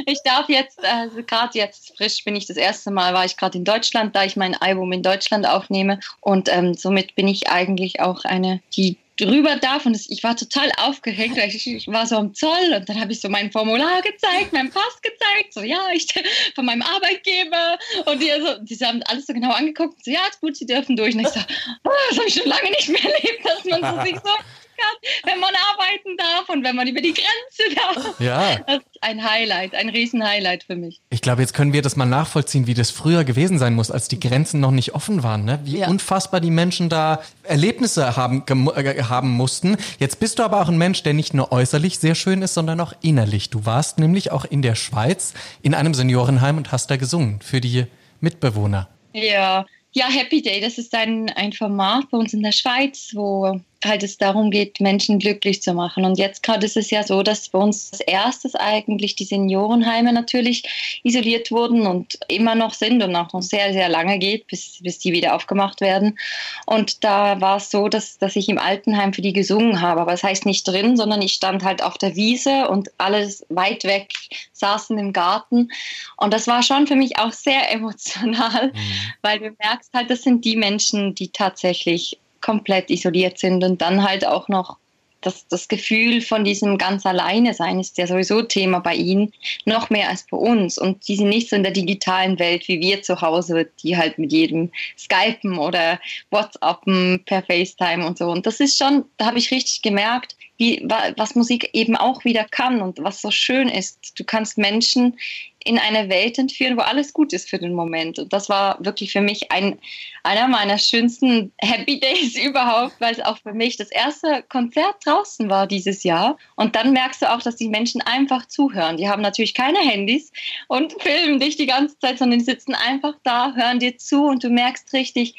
ich 0.07 0.17
darf 0.25 0.49
jetzt, 0.49 0.83
also 0.83 1.21
gerade 1.21 1.59
jetzt 1.59 1.95
frisch 1.95 2.23
bin 2.23 2.35
ich 2.35 2.47
das 2.47 2.57
erste 2.57 2.89
Mal, 2.89 3.13
war 3.13 3.23
ich 3.23 3.37
gerade 3.37 3.59
in 3.59 3.65
Deutschland, 3.65 4.15
da 4.15 4.23
ich 4.23 4.35
mein 4.35 4.55
Album 4.55 4.91
in 4.93 5.03
Deutschland 5.03 5.47
aufnehme. 5.47 5.99
Und 6.21 6.51
ähm, 6.51 6.73
somit 6.73 7.13
bin 7.13 7.27
ich 7.27 7.49
eigentlich 7.51 7.99
auch 7.99 8.25
eine, 8.25 8.61
die 8.75 8.97
drüber 9.17 9.55
darf 9.55 9.85
und 9.85 9.95
ich 10.09 10.23
war 10.23 10.35
total 10.35 10.69
aufgeregt, 10.77 11.37
weil 11.37 11.49
ich, 11.49 11.67
ich 11.67 11.87
war 11.87 12.05
so 12.05 12.17
am 12.17 12.33
Zoll 12.33 12.73
und 12.75 12.89
dann 12.89 12.99
habe 12.99 13.13
ich 13.13 13.21
so 13.21 13.29
mein 13.29 13.51
Formular 13.51 14.01
gezeigt, 14.01 14.51
meinen 14.51 14.69
Pass 14.69 15.01
gezeigt, 15.01 15.53
so 15.53 15.61
ja, 15.61 15.87
ich 15.93 16.07
von 16.55 16.65
meinem 16.65 16.81
Arbeitgeber 16.81 17.79
und 18.05 18.21
die, 18.21 18.31
also, 18.31 18.57
die 18.61 18.75
haben 18.85 19.01
alles 19.03 19.27
so 19.27 19.33
genau 19.33 19.51
angeguckt, 19.51 20.03
so 20.03 20.11
ja, 20.11 20.21
gut, 20.41 20.57
sie 20.57 20.65
dürfen 20.65 20.95
durch. 20.95 21.15
Und 21.15 21.21
ich 21.21 21.29
so, 21.29 21.39
oh, 21.83 21.89
das 22.09 22.19
habe 22.19 22.27
ich 22.27 22.35
schon 22.35 22.47
lange 22.47 22.69
nicht 22.71 22.89
mehr 22.89 23.03
erlebt, 23.03 23.45
dass 23.45 23.63
man 23.65 23.81
so 23.81 24.03
sich 24.03 24.15
so 24.15 24.31
kann, 24.77 25.31
wenn 25.31 25.39
man 25.39 25.53
arbeiten 25.55 26.17
darf 26.17 26.49
und 26.49 26.63
wenn 26.63 26.75
man 26.75 26.87
über 26.87 27.01
die 27.01 27.13
Grenze 27.13 27.75
darf. 27.75 28.19
Ja. 28.19 28.57
Das 28.67 28.77
ist 28.77 29.01
ein 29.01 29.23
Highlight, 29.23 29.75
ein 29.75 29.89
Riesenhighlight 29.89 30.63
für 30.63 30.75
mich. 30.75 31.01
Ich 31.09 31.21
glaube, 31.21 31.41
jetzt 31.41 31.53
können 31.53 31.73
wir 31.73 31.81
das 31.81 31.95
mal 31.95 32.05
nachvollziehen, 32.05 32.67
wie 32.67 32.73
das 32.73 32.91
früher 32.91 33.23
gewesen 33.23 33.59
sein 33.59 33.73
muss, 33.73 33.91
als 33.91 34.07
die 34.07 34.19
Grenzen 34.19 34.59
noch 34.59 34.71
nicht 34.71 34.95
offen 34.95 35.23
waren. 35.23 35.45
Ne? 35.45 35.59
Wie 35.63 35.79
ja. 35.79 35.87
unfassbar 35.87 36.39
die 36.39 36.51
Menschen 36.51 36.89
da 36.89 37.21
Erlebnisse 37.43 38.15
haben, 38.15 38.43
äh, 38.47 39.03
haben 39.03 39.29
mussten. 39.29 39.77
Jetzt 39.99 40.19
bist 40.19 40.39
du 40.39 40.43
aber 40.43 40.61
auch 40.61 40.69
ein 40.69 40.77
Mensch, 40.77 41.03
der 41.03 41.13
nicht 41.13 41.33
nur 41.33 41.51
äußerlich 41.51 41.99
sehr 41.99 42.15
schön 42.15 42.41
ist, 42.41 42.53
sondern 42.53 42.79
auch 42.79 42.93
innerlich. 43.01 43.49
Du 43.49 43.65
warst 43.65 43.99
nämlich 43.99 44.31
auch 44.31 44.45
in 44.45 44.61
der 44.61 44.75
Schweiz 44.75 45.33
in 45.61 45.73
einem 45.73 45.93
Seniorenheim 45.93 46.57
und 46.57 46.71
hast 46.71 46.89
da 46.89 46.97
gesungen 46.97 47.41
für 47.41 47.61
die 47.61 47.85
Mitbewohner. 48.21 48.89
Ja, 49.13 49.65
ja, 49.95 50.09
Happy 50.09 50.41
Day, 50.41 50.59
das 50.59 50.77
ist 50.77 50.93
ein, 50.93 51.29
ein 51.29 51.53
Format 51.53 52.09
bei 52.11 52.17
uns 52.17 52.33
in 52.33 52.43
der 52.43 52.51
Schweiz, 52.51 53.11
wo 53.13 53.61
halt 53.85 54.03
es 54.03 54.17
darum 54.17 54.51
geht, 54.51 54.79
Menschen 54.79 55.19
glücklich 55.19 55.61
zu 55.61 55.73
machen. 55.73 56.05
Und 56.05 56.17
jetzt 56.17 56.43
gerade 56.43 56.65
ist 56.65 56.77
es 56.77 56.89
ja 56.91 57.03
so, 57.03 57.23
dass 57.23 57.49
bei 57.49 57.59
uns 57.59 57.91
als 57.91 58.01
erstes 58.01 58.55
eigentlich 58.55 59.15
die 59.15 59.25
Seniorenheime 59.25 60.13
natürlich 60.13 60.99
isoliert 61.03 61.51
wurden 61.51 61.87
und 61.87 62.17
immer 62.27 62.55
noch 62.55 62.73
sind 62.73 63.03
und 63.03 63.15
auch 63.15 63.31
noch 63.33 63.41
sehr, 63.41 63.73
sehr 63.73 63.89
lange 63.89 64.19
geht, 64.19 64.47
bis, 64.47 64.79
bis 64.81 64.99
die 64.99 65.13
wieder 65.13 65.35
aufgemacht 65.35 65.81
werden. 65.81 66.17
Und 66.65 67.03
da 67.03 67.39
war 67.41 67.57
es 67.57 67.71
so, 67.71 67.87
dass, 67.87 68.17
dass 68.17 68.35
ich 68.35 68.49
im 68.49 68.57
Altenheim 68.57 69.13
für 69.13 69.21
die 69.21 69.33
gesungen 69.33 69.81
habe. 69.81 70.01
Aber 70.01 70.11
das 70.11 70.23
heißt 70.23 70.45
nicht 70.45 70.67
drin, 70.67 70.97
sondern 70.97 71.21
ich 71.21 71.33
stand 71.33 71.63
halt 71.63 71.83
auf 71.83 71.97
der 71.97 72.15
Wiese 72.15 72.67
und 72.69 72.89
alles 72.97 73.45
weit 73.49 73.83
weg 73.83 74.13
saßen 74.53 74.97
im 74.97 75.13
Garten. 75.13 75.69
Und 76.17 76.33
das 76.33 76.47
war 76.47 76.63
schon 76.63 76.87
für 76.87 76.95
mich 76.95 77.17
auch 77.17 77.31
sehr 77.31 77.71
emotional, 77.71 78.67
mhm. 78.67 78.73
weil 79.21 79.39
du 79.39 79.51
merkst 79.59 79.93
halt, 79.93 80.09
das 80.09 80.23
sind 80.23 80.45
die 80.45 80.55
Menschen, 80.55 81.15
die 81.15 81.29
tatsächlich 81.29 82.19
komplett 82.45 82.91
isoliert 82.91 83.39
sind 83.39 83.63
und 83.63 83.81
dann 83.81 84.07
halt 84.07 84.25
auch 84.25 84.47
noch 84.47 84.77
das, 85.21 85.47
das 85.47 85.67
Gefühl 85.67 86.21
von 86.21 86.43
diesem 86.43 86.77
ganz 86.77 87.03
alleine 87.03 87.55
sein 87.55 87.79
ist 87.79 87.97
ja 87.97 88.05
sowieso 88.05 88.43
Thema 88.43 88.79
bei 88.79 88.93
ihnen, 88.93 89.33
noch 89.65 89.89
mehr 89.89 90.09
als 90.09 90.27
bei 90.29 90.37
uns. 90.37 90.77
Und 90.77 91.07
die 91.07 91.15
sind 91.15 91.29
nicht 91.29 91.49
so 91.49 91.55
in 91.55 91.63
der 91.63 91.71
digitalen 91.71 92.37
Welt 92.37 92.67
wie 92.67 92.79
wir 92.79 93.01
zu 93.01 93.19
Hause, 93.21 93.67
die 93.81 93.97
halt 93.97 94.19
mit 94.19 94.31
jedem 94.31 94.71
Skypen 94.97 95.57
oder 95.57 95.99
WhatsAppen 96.29 97.23
per 97.25 97.41
FaceTime 97.41 98.05
und 98.05 98.19
so. 98.19 98.29
Und 98.29 98.45
das 98.45 98.59
ist 98.59 98.77
schon, 98.77 99.05
da 99.17 99.25
habe 99.25 99.39
ich 99.39 99.49
richtig 99.49 99.81
gemerkt, 99.81 100.35
wie, 100.57 100.81
was 101.17 101.35
Musik 101.35 101.69
eben 101.73 101.95
auch 101.95 102.23
wieder 102.23 102.45
kann 102.45 102.81
und 102.81 102.99
was 103.03 103.21
so 103.21 103.31
schön 103.31 103.67
ist. 103.67 104.17
Du 104.17 104.23
kannst 104.23 104.57
Menschen 104.57 105.17
in 105.65 105.79
eine 105.79 106.09
Welt 106.09 106.37
entführen, 106.37 106.77
wo 106.77 106.81
alles 106.81 107.11
gut 107.11 107.33
ist 107.33 107.49
für 107.49 107.57
den 107.57 107.73
Moment. 107.73 108.19
Und 108.19 108.31
das 108.31 108.49
war 108.49 108.77
wirklich 108.85 109.11
für 109.11 109.21
mich 109.21 109.51
ein, 109.51 109.79
einer 110.23 110.47
meiner 110.47 110.77
schönsten 110.77 111.51
Happy 111.61 111.99
Days 111.99 112.35
überhaupt, 112.43 112.93
weil 112.99 113.13
es 113.13 113.19
auch 113.19 113.39
für 113.39 113.53
mich 113.53 113.75
das 113.75 113.89
erste 113.89 114.43
Konzert 114.47 114.95
draußen 115.03 115.49
war 115.49 115.65
dieses 115.65 116.03
Jahr. 116.03 116.37
Und 116.55 116.75
dann 116.75 116.93
merkst 116.93 117.23
du 117.23 117.33
auch, 117.33 117.41
dass 117.41 117.55
die 117.55 117.67
Menschen 117.67 118.01
einfach 118.01 118.45
zuhören. 118.45 118.97
Die 118.97 119.09
haben 119.09 119.23
natürlich 119.23 119.55
keine 119.55 119.79
Handys 119.79 120.31
und 120.67 120.93
filmen 121.01 121.39
dich 121.39 121.57
die 121.57 121.65
ganze 121.65 121.97
Zeit, 121.97 122.19
sondern 122.19 122.39
die 122.39 122.45
sitzen 122.45 122.75
einfach 122.75 123.15
da, 123.23 123.53
hören 123.55 123.79
dir 123.79 123.97
zu 123.97 124.27
und 124.27 124.43
du 124.43 124.49
merkst 124.49 124.93
richtig, 124.93 125.35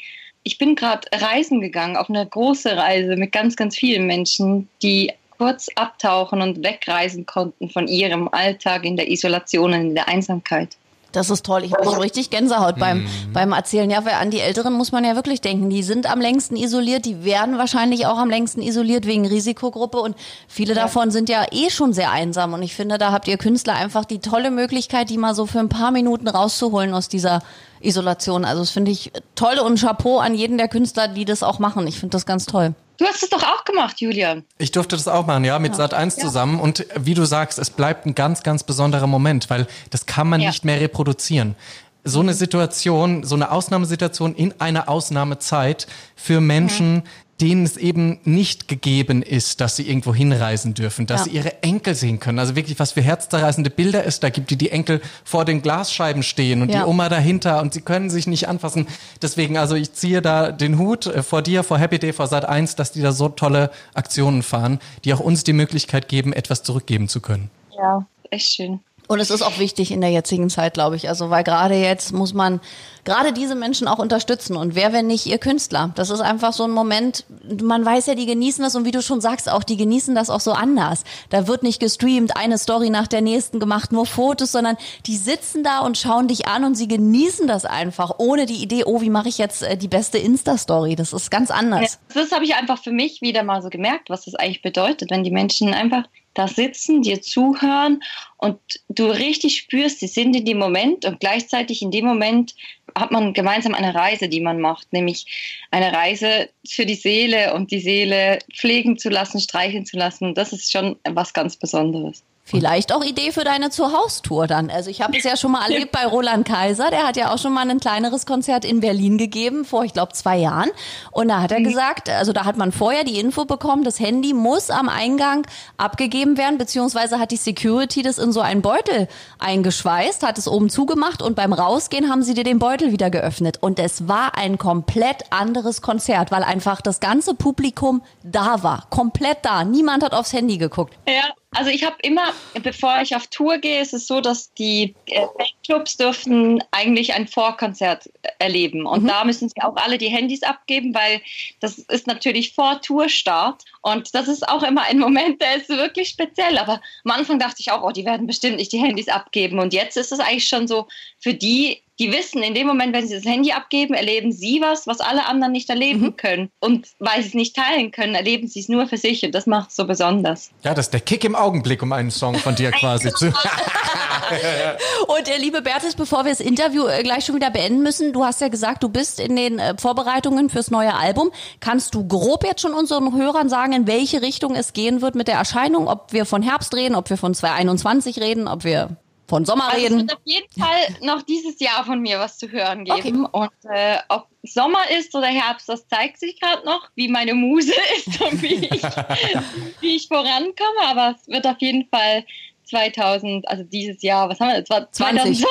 ich 0.47 0.57
bin 0.57 0.75
gerade 0.75 1.05
reisen 1.13 1.59
gegangen, 1.59 1.97
auf 1.97 2.09
eine 2.09 2.25
große 2.25 2.77
Reise 2.77 3.17
mit 3.17 3.33
ganz, 3.33 3.57
ganz 3.57 3.75
vielen 3.75 4.07
Menschen, 4.07 4.69
die 4.81 5.11
kurz 5.37 5.67
abtauchen 5.75 6.41
und 6.41 6.63
wegreisen 6.63 7.25
konnten 7.25 7.69
von 7.69 7.87
ihrem 7.89 8.29
Alltag 8.29 8.85
in 8.85 8.95
der 8.95 9.11
Isolation 9.11 9.73
und 9.73 9.81
in 9.81 9.95
der 9.95 10.07
Einsamkeit. 10.07 10.77
Das 11.11 11.29
ist 11.29 11.45
toll. 11.45 11.63
Ich 11.63 11.73
habe 11.73 11.83
so 11.83 11.99
richtig 11.99 12.29
Gänsehaut 12.29 12.77
beim, 12.77 12.99
mhm. 12.99 13.07
beim 13.33 13.51
Erzählen. 13.51 13.89
Ja, 13.89 14.05
weil 14.05 14.13
an 14.13 14.29
die 14.29 14.39
Älteren 14.39 14.73
muss 14.73 14.91
man 14.91 15.03
ja 15.03 15.15
wirklich 15.15 15.41
denken. 15.41 15.69
Die 15.69 15.83
sind 15.83 16.09
am 16.09 16.21
längsten 16.21 16.55
isoliert. 16.55 17.05
Die 17.05 17.25
werden 17.25 17.57
wahrscheinlich 17.57 18.05
auch 18.05 18.17
am 18.17 18.29
längsten 18.29 18.61
isoliert 18.61 19.05
wegen 19.05 19.25
Risikogruppe. 19.25 19.99
Und 19.99 20.15
viele 20.47 20.75
ja. 20.75 20.81
davon 20.81 21.11
sind 21.11 21.27
ja 21.27 21.45
eh 21.51 21.69
schon 21.69 21.91
sehr 21.91 22.11
einsam. 22.11 22.53
Und 22.53 22.61
ich 22.61 22.75
finde, 22.75 22.97
da 22.97 23.11
habt 23.11 23.27
ihr 23.27 23.37
Künstler 23.37 23.75
einfach 23.75 24.05
die 24.05 24.19
tolle 24.19 24.51
Möglichkeit, 24.51 25.09
die 25.09 25.17
mal 25.17 25.33
so 25.33 25.45
für 25.45 25.59
ein 25.59 25.69
paar 25.69 25.91
Minuten 25.91 26.27
rauszuholen 26.27 26.93
aus 26.93 27.09
dieser 27.09 27.41
Isolation. 27.81 28.45
Also 28.45 28.61
das 28.61 28.71
finde 28.71 28.91
ich 28.91 29.11
toll 29.35 29.59
und 29.59 29.79
Chapeau 29.79 30.19
an 30.19 30.33
jeden 30.33 30.57
der 30.57 30.67
Künstler, 30.67 31.07
die 31.07 31.25
das 31.25 31.43
auch 31.43 31.59
machen. 31.59 31.87
Ich 31.87 31.99
finde 31.99 32.11
das 32.13 32.25
ganz 32.25 32.45
toll. 32.45 32.73
Du 32.97 33.05
hast 33.05 33.21
es 33.21 33.29
doch 33.29 33.43
auch 33.43 33.63
gemacht, 33.63 34.01
Julian. 34.01 34.43
Ich 34.57 34.71
durfte 34.71 34.95
das 34.95 35.07
auch 35.07 35.27
machen, 35.27 35.45
ja, 35.45 35.59
mit 35.59 35.77
ja. 35.77 35.85
Sat1 35.85 36.17
ja. 36.17 36.23
zusammen. 36.23 36.59
Und 36.59 36.85
wie 36.95 37.13
du 37.13 37.25
sagst, 37.25 37.59
es 37.59 37.69
bleibt 37.69 38.05
ein 38.05 38.15
ganz, 38.15 38.41
ganz 38.41 38.63
besonderer 38.63 39.07
Moment, 39.07 39.49
weil 39.49 39.67
das 39.91 40.05
kann 40.07 40.27
man 40.27 40.41
ja. 40.41 40.49
nicht 40.49 40.65
mehr 40.65 40.81
reproduzieren. 40.81 41.55
So 42.03 42.21
eine 42.21 42.33
Situation, 42.33 43.23
so 43.23 43.35
eine 43.35 43.51
Ausnahmesituation 43.51 44.33
in 44.33 44.53
einer 44.59 44.89
Ausnahmezeit 44.89 45.87
für 46.15 46.41
Menschen, 46.41 46.95
mhm 46.95 47.03
denen 47.41 47.65
es 47.65 47.77
eben 47.77 48.19
nicht 48.23 48.67
gegeben 48.67 49.21
ist, 49.21 49.61
dass 49.61 49.75
sie 49.75 49.87
irgendwo 49.87 50.13
hinreisen 50.13 50.73
dürfen, 50.73 51.05
dass 51.05 51.21
ja. 51.21 51.31
sie 51.31 51.37
ihre 51.37 51.63
Enkel 51.63 51.93
sehen 51.93 52.19
können. 52.19 52.39
Also 52.39 52.55
wirklich, 52.55 52.79
was 52.79 52.93
für 52.93 53.01
herzzerreißende 53.01 53.69
Bilder 53.69 54.05
es 54.05 54.19
da 54.19 54.29
gibt, 54.29 54.49
die 54.49 54.55
die 54.55 54.71
Enkel 54.71 55.01
vor 55.23 55.45
den 55.45 55.61
Glasscheiben 55.61 56.23
stehen 56.23 56.61
und 56.61 56.69
ja. 56.71 56.79
die 56.79 56.89
Oma 56.89 57.09
dahinter 57.09 57.61
und 57.61 57.73
sie 57.73 57.81
können 57.81 58.09
sich 58.09 58.25
nicht 58.25 58.47
anfassen. 58.47 58.87
Deswegen, 59.21 59.57
also 59.57 59.75
ich 59.75 59.93
ziehe 59.93 60.21
da 60.21 60.51
den 60.51 60.79
Hut 60.79 61.05
äh, 61.05 61.21
vor 61.21 61.41
dir, 61.41 61.63
vor 61.63 61.77
Happy 61.77 61.99
Day, 61.99 62.13
vor 62.13 62.27
Sat 62.27 62.45
1, 62.45 62.75
dass 62.75 62.91
die 62.91 63.01
da 63.01 63.11
so 63.11 63.29
tolle 63.29 63.71
Aktionen 63.93 64.41
fahren, 64.41 64.79
die 65.05 65.13
auch 65.13 65.19
uns 65.19 65.43
die 65.43 65.53
Möglichkeit 65.53 66.07
geben, 66.07 66.33
etwas 66.33 66.63
zurückgeben 66.63 67.07
zu 67.07 67.21
können. 67.21 67.51
Ja, 67.77 68.05
echt 68.31 68.53
schön. 68.53 68.79
Und 69.07 69.19
es 69.19 69.31
ist 69.31 69.41
auch 69.41 69.57
wichtig 69.57 69.91
in 69.91 70.01
der 70.01 70.09
jetzigen 70.11 70.49
Zeit, 70.49 70.73
glaube 70.73 70.97
ich. 70.97 71.07
Also, 71.07 71.29
weil 71.29 71.43
gerade 71.43 71.75
jetzt 71.75 72.11
muss 72.11 72.33
man 72.33 72.59
gerade 73.07 73.31
diese 73.31 73.55
Menschen 73.55 73.87
auch 73.87 73.99
unterstützen. 73.99 74.57
Und 74.57 74.75
wer, 74.75 74.91
wenn 74.91 75.07
nicht 75.07 75.27
ihr 75.27 75.37
Künstler? 75.37 75.91
Das 75.95 76.09
ist 76.09 76.19
einfach 76.19 76.51
so 76.51 76.65
ein 76.65 76.71
Moment, 76.71 77.23
man 77.61 77.85
weiß 77.85 78.07
ja, 78.07 78.15
die 78.15 78.25
genießen 78.25 78.61
das 78.61 78.75
und 78.75 78.83
wie 78.83 78.91
du 78.91 79.01
schon 79.01 79.21
sagst, 79.21 79.49
auch 79.49 79.63
die 79.63 79.77
genießen 79.77 80.13
das 80.13 80.29
auch 80.29 80.41
so 80.41 80.51
anders. 80.51 81.05
Da 81.29 81.47
wird 81.47 81.63
nicht 81.63 81.79
gestreamt, 81.79 82.35
eine 82.35 82.57
Story 82.57 82.89
nach 82.89 83.07
der 83.07 83.21
nächsten 83.21 83.61
gemacht, 83.61 83.93
nur 83.93 84.05
Fotos, 84.05 84.51
sondern 84.51 84.75
die 85.05 85.15
sitzen 85.15 85.63
da 85.63 85.79
und 85.79 85.97
schauen 85.97 86.27
dich 86.27 86.49
an 86.49 86.65
und 86.65 86.75
sie 86.75 86.89
genießen 86.89 87.47
das 87.47 87.63
einfach, 87.63 88.15
ohne 88.17 88.45
die 88.45 88.61
Idee, 88.61 88.83
oh, 88.85 88.99
wie 88.99 89.09
mache 89.09 89.29
ich 89.29 89.37
jetzt 89.37 89.63
äh, 89.63 89.77
die 89.77 89.87
beste 89.87 90.17
Insta-Story? 90.17 90.97
Das 90.97 91.13
ist 91.13 91.31
ganz 91.31 91.49
anders. 91.49 91.99
Ja, 92.13 92.21
das 92.21 92.33
habe 92.33 92.43
ich 92.43 92.55
einfach 92.55 92.83
für 92.83 92.91
mich 92.91 93.21
wieder 93.21 93.43
mal 93.43 93.61
so 93.61 93.69
gemerkt, 93.69 94.09
was 94.09 94.25
das 94.25 94.35
eigentlich 94.35 94.61
bedeutet, 94.61 95.11
wenn 95.11 95.23
die 95.23 95.31
Menschen 95.31 95.73
einfach 95.73 96.03
da 96.37 96.47
sitzen, 96.47 97.01
dir 97.01 97.21
zuhören 97.21 98.03
und 98.37 98.59
du 98.89 99.07
richtig 99.07 99.57
spürst, 99.57 99.99
sie 99.99 100.07
sind 100.07 100.35
in 100.35 100.45
dem 100.45 100.59
Moment 100.59 101.03
und 101.05 101.19
gleichzeitig 101.19 101.81
in 101.81 101.89
dem 101.89 102.05
Moment 102.05 102.53
hat 102.95 103.11
man 103.11 103.33
gemeinsam 103.33 103.73
eine 103.73 103.95
Reise, 103.95 104.29
die 104.29 104.41
man 104.41 104.61
macht, 104.61 104.93
nämlich 104.93 105.25
eine 105.71 105.91
Reise 105.93 106.49
für 106.67 106.85
die 106.85 106.95
Seele 106.95 107.53
und 107.53 107.71
die 107.71 107.79
Seele 107.79 108.39
pflegen 108.53 108.97
zu 108.97 109.09
lassen, 109.09 109.39
streicheln 109.39 109.85
zu 109.85 109.97
lassen. 109.97 110.35
Das 110.35 110.53
ist 110.53 110.71
schon 110.71 110.97
was 111.03 111.33
ganz 111.33 111.55
Besonderes. 111.55 112.23
Vielleicht 112.49 112.93
auch 112.93 113.03
Idee 113.03 113.33
für 113.33 113.43
deine 113.43 113.71
Zuhaustour 113.71 114.47
dann. 114.47 114.69
Also 114.69 114.89
ich 114.89 115.01
habe 115.01 115.17
es 115.17 115.25
ja 115.25 115.35
schon 115.35 115.51
mal 115.51 115.69
erlebt 115.69 115.91
bei 115.91 116.05
Roland 116.05 116.47
Kaiser. 116.47 116.89
Der 116.89 117.05
hat 117.05 117.17
ja 117.17 117.33
auch 117.33 117.37
schon 117.37 117.51
mal 117.51 117.69
ein 117.69 117.81
kleineres 117.81 118.25
Konzert 118.25 118.63
in 118.63 118.79
Berlin 118.79 119.17
gegeben, 119.17 119.65
vor, 119.65 119.83
ich 119.83 119.91
glaube, 119.91 120.13
zwei 120.13 120.37
Jahren. 120.37 120.69
Und 121.11 121.27
da 121.27 121.41
hat 121.41 121.51
er 121.51 121.59
mhm. 121.59 121.65
gesagt, 121.65 122.09
also 122.09 122.31
da 122.31 122.45
hat 122.45 122.55
man 122.55 122.71
vorher 122.71 123.03
die 123.03 123.19
Info 123.19 123.43
bekommen, 123.43 123.83
das 123.83 123.99
Handy 123.99 124.33
muss 124.33 124.69
am 124.69 124.87
Eingang 124.87 125.45
abgegeben 125.75 126.37
werden, 126.37 126.57
beziehungsweise 126.57 127.19
hat 127.19 127.31
die 127.31 127.37
Security 127.37 128.01
das 128.01 128.17
in 128.17 128.31
so 128.31 128.39
einen 128.39 128.61
Beutel 128.61 129.09
eingeschweißt, 129.39 130.23
hat 130.23 130.37
es 130.37 130.47
oben 130.47 130.69
zugemacht 130.69 131.21
und 131.21 131.35
beim 131.35 131.51
Rausgehen 131.51 132.09
haben 132.09 132.23
sie 132.23 132.33
dir 132.33 132.45
den 132.45 132.59
Beutel 132.59 132.93
wieder 132.93 133.09
geöffnet. 133.09 133.57
Und 133.59 133.77
es 133.77 134.07
war 134.07 134.37
ein 134.37 134.57
komplett 134.57 135.25
anderes 135.31 135.81
Konzert, 135.81 136.31
weil 136.31 136.43
einfach 136.43 136.79
das 136.79 137.01
ganze 137.01 137.33
Publikum 137.33 138.01
da 138.23 138.63
war. 138.63 138.85
Komplett 138.89 139.39
da. 139.41 139.65
Niemand 139.65 140.01
hat 140.01 140.13
aufs 140.13 140.31
Handy 140.31 140.57
geguckt. 140.57 140.93
Ja, 141.05 141.33
Also 141.57 141.71
ich 141.71 141.83
habe 141.83 141.95
immer, 142.03 142.33
bevor 142.61 143.01
ich 143.01 143.15
auf 143.15 143.25
Tour 143.27 143.57
gehe, 143.57 143.81
ist 143.81 143.91
es 143.91 144.05
so, 144.05 144.21
dass 144.21 144.53
die 144.53 144.93
äh, 145.07 145.25
Clubs 145.65 145.97
dürfen 145.97 146.63
eigentlich 146.69 147.15
ein 147.15 147.27
Vorkonzert 147.27 148.11
erleben. 148.37 148.85
Und 148.85 149.03
mhm. 149.03 149.07
da 149.07 149.23
müssen 149.23 149.49
sie 149.49 149.59
auch 149.63 149.75
alle 149.75 149.97
die 149.97 150.09
Handys 150.09 150.43
abgeben, 150.43 150.93
weil 150.93 151.19
das 151.59 151.79
ist 151.79 152.05
natürlich 152.05 152.53
vor 152.53 152.79
Tourstart. 152.83 153.65
Und 153.81 154.13
das 154.13 154.27
ist 154.27 154.47
auch 154.47 154.61
immer 154.61 154.83
ein 154.83 154.99
Moment, 154.99 155.41
der 155.41 155.55
ist 155.55 155.69
wirklich 155.69 156.09
speziell. 156.09 156.59
Aber 156.59 156.79
am 157.03 157.11
Anfang 157.11 157.39
dachte 157.39 157.57
ich 157.57 157.71
auch, 157.71 157.81
oh, 157.81 157.91
die 157.91 158.05
werden 158.05 158.27
bestimmt 158.27 158.57
nicht 158.57 158.71
die 158.71 158.79
Handys 158.79 159.07
abgeben. 159.07 159.57
Und 159.57 159.73
jetzt 159.73 159.97
ist 159.97 160.11
es 160.11 160.19
eigentlich 160.19 160.47
schon 160.47 160.67
so, 160.67 160.87
für 161.19 161.33
die 161.33 161.81
die 161.99 162.11
wissen, 162.11 162.43
in 162.43 162.53
dem 162.53 162.67
Moment, 162.67 162.93
wenn 162.93 163.07
sie 163.07 163.15
das 163.15 163.25
Handy 163.25 163.51
abgeben, 163.51 163.93
erleben 163.93 164.31
sie 164.31 164.61
was, 164.61 164.85
was 164.85 164.99
alle 164.99 165.25
anderen 165.25 165.51
nicht 165.51 165.69
erleben 165.69 166.01
mhm. 166.01 166.15
können. 166.15 166.49
Und 166.59 166.87
weil 166.99 167.21
sie 167.21 167.29
es 167.29 167.33
nicht 167.33 167.55
teilen 167.55 167.91
können, 167.91 168.13
erleben 168.15 168.47
sie 168.47 168.59
es 168.59 168.69
nur 168.69 168.87
für 168.87 168.97
sich. 168.97 169.23
Und 169.23 169.33
das 169.33 169.47
macht 169.47 169.71
es 169.71 169.75
so 169.75 169.85
besonders. 169.85 170.51
Ja, 170.63 170.73
das 170.73 170.87
ist 170.87 170.93
der 170.93 170.99
Kick 171.01 171.23
im 171.23 171.35
Augenblick, 171.35 171.81
um 171.81 171.91
einen 171.91 172.11
Song 172.11 172.35
von 172.35 172.55
dir 172.55 172.71
quasi 172.79 173.11
zu. 173.13 173.27
und 175.07 175.27
äh, 175.27 175.37
liebe 175.37 175.61
Bertis, 175.61 175.95
bevor 175.95 176.25
wir 176.25 176.31
das 176.31 176.39
Interview 176.39 176.85
äh, 176.85 177.01
gleich 177.01 177.25
schon 177.25 177.35
wieder 177.35 177.49
beenden 177.49 177.81
müssen, 177.81 178.13
du 178.13 178.23
hast 178.23 178.41
ja 178.41 178.49
gesagt, 178.49 178.83
du 178.83 178.89
bist 178.89 179.19
in 179.19 179.35
den 179.35 179.57
äh, 179.57 179.75
Vorbereitungen 179.77 180.49
fürs 180.49 180.69
neue 180.69 180.93
Album. 180.93 181.31
Kannst 181.59 181.95
du 181.95 182.07
grob 182.07 182.43
jetzt 182.45 182.61
schon 182.61 182.73
unseren 182.73 183.15
Hörern 183.15 183.49
sagen, 183.49 183.73
in 183.73 183.87
welche 183.87 184.21
Richtung 184.21 184.55
es 184.55 184.73
gehen 184.73 185.01
wird 185.01 185.15
mit 185.15 185.27
der 185.27 185.35
Erscheinung? 185.35 185.87
Ob 185.87 186.13
wir 186.13 186.25
von 186.25 186.43
Herbst 186.43 186.75
reden, 186.75 186.95
ob 186.95 187.09
wir 187.09 187.17
von 187.17 187.33
2021 187.33 188.19
reden, 188.19 188.47
ob 188.47 188.63
wir 188.63 188.97
von 189.27 189.45
Sommer 189.45 189.69
also 189.69 189.83
reden. 189.83 189.99
Es 189.99 190.01
wird 190.01 190.13
auf 190.13 190.21
jeden 190.23 190.61
Fall 190.61 190.95
noch 191.01 191.21
dieses 191.23 191.59
Jahr 191.59 191.85
von 191.85 191.99
mir 191.99 192.19
was 192.19 192.37
zu 192.37 192.49
hören 192.51 192.85
geben. 192.85 193.25
Okay. 193.25 193.49
Und 193.63 193.71
äh, 193.71 193.97
ob 194.09 194.27
Sommer 194.43 194.89
ist 194.97 195.13
oder 195.15 195.27
Herbst, 195.27 195.67
das 195.67 195.87
zeigt 195.87 196.19
sich 196.19 196.39
gerade 196.39 196.65
noch, 196.65 196.89
wie 196.95 197.07
meine 197.07 197.33
Muse 197.33 197.73
ist 197.97 198.21
und 198.21 198.41
wie 198.41 198.65
ich, 198.65 198.81
wie 199.81 199.95
ich 199.95 200.07
vorankomme. 200.07 200.81
Aber 200.85 201.15
es 201.17 201.27
wird 201.27 201.45
auf 201.45 201.57
jeden 201.59 201.87
Fall 201.89 202.23
2000, 202.67 203.47
also 203.47 203.63
dieses 203.63 204.01
Jahr, 204.01 204.29
was 204.29 204.39
haben 204.39 204.49
wir 204.49 204.57
jetzt? 204.57 204.67
2020, 204.67 205.45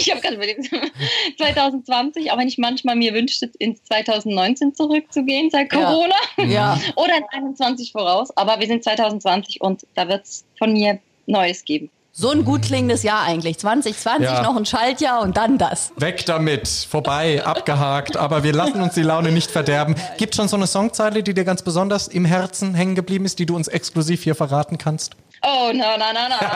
ich 0.00 0.10
habe 0.10 0.20
gerade 0.20 0.36
überlegt, 0.36 0.70
2020, 1.38 2.30
auch 2.30 2.38
wenn 2.38 2.48
ich 2.48 2.58
manchmal 2.58 2.96
mir 2.96 3.12
wünschte, 3.12 3.50
ins 3.58 3.82
2019 3.84 4.74
zurückzugehen 4.74 5.50
seit 5.50 5.70
Corona. 5.70 6.14
Ja. 6.38 6.44
ja. 6.44 6.80
Oder 6.96 7.16
in 7.18 7.24
21 7.30 7.92
voraus. 7.92 8.36
Aber 8.36 8.60
wir 8.60 8.66
sind 8.66 8.84
2020 8.84 9.60
und 9.60 9.86
da 9.94 10.08
wird 10.08 10.24
es 10.24 10.44
von 10.58 10.72
mir 10.72 11.00
Neues 11.26 11.64
geben. 11.64 11.90
So 12.12 12.30
ein 12.30 12.44
gut 12.44 12.62
klingendes 12.62 13.04
Jahr 13.04 13.22
eigentlich. 13.22 13.58
2020 13.58 14.24
ja. 14.24 14.42
noch 14.42 14.56
ein 14.56 14.66
Schaltjahr 14.66 15.20
und 15.20 15.36
dann 15.36 15.58
das. 15.58 15.92
Weg 15.96 16.26
damit. 16.26 16.68
Vorbei, 16.68 17.44
abgehakt. 17.44 18.16
Aber 18.16 18.42
wir 18.42 18.52
lassen 18.52 18.80
uns 18.82 18.94
die 18.94 19.02
Laune 19.02 19.30
nicht 19.30 19.50
verderben. 19.50 19.94
Gibt 20.18 20.34
schon 20.34 20.48
so 20.48 20.56
eine 20.56 20.66
Songzeile, 20.66 21.22
die 21.22 21.34
dir 21.34 21.44
ganz 21.44 21.62
besonders 21.62 22.08
im 22.08 22.24
Herzen 22.24 22.74
hängen 22.74 22.96
geblieben 22.96 23.24
ist, 23.26 23.38
die 23.38 23.46
du 23.46 23.54
uns 23.54 23.68
exklusiv 23.68 24.24
hier 24.24 24.34
verraten 24.34 24.76
kannst? 24.76 25.12
Oh, 25.42 25.70
no, 25.72 25.72
no, 25.72 26.12
no, 26.12 26.28
no. 26.28 26.46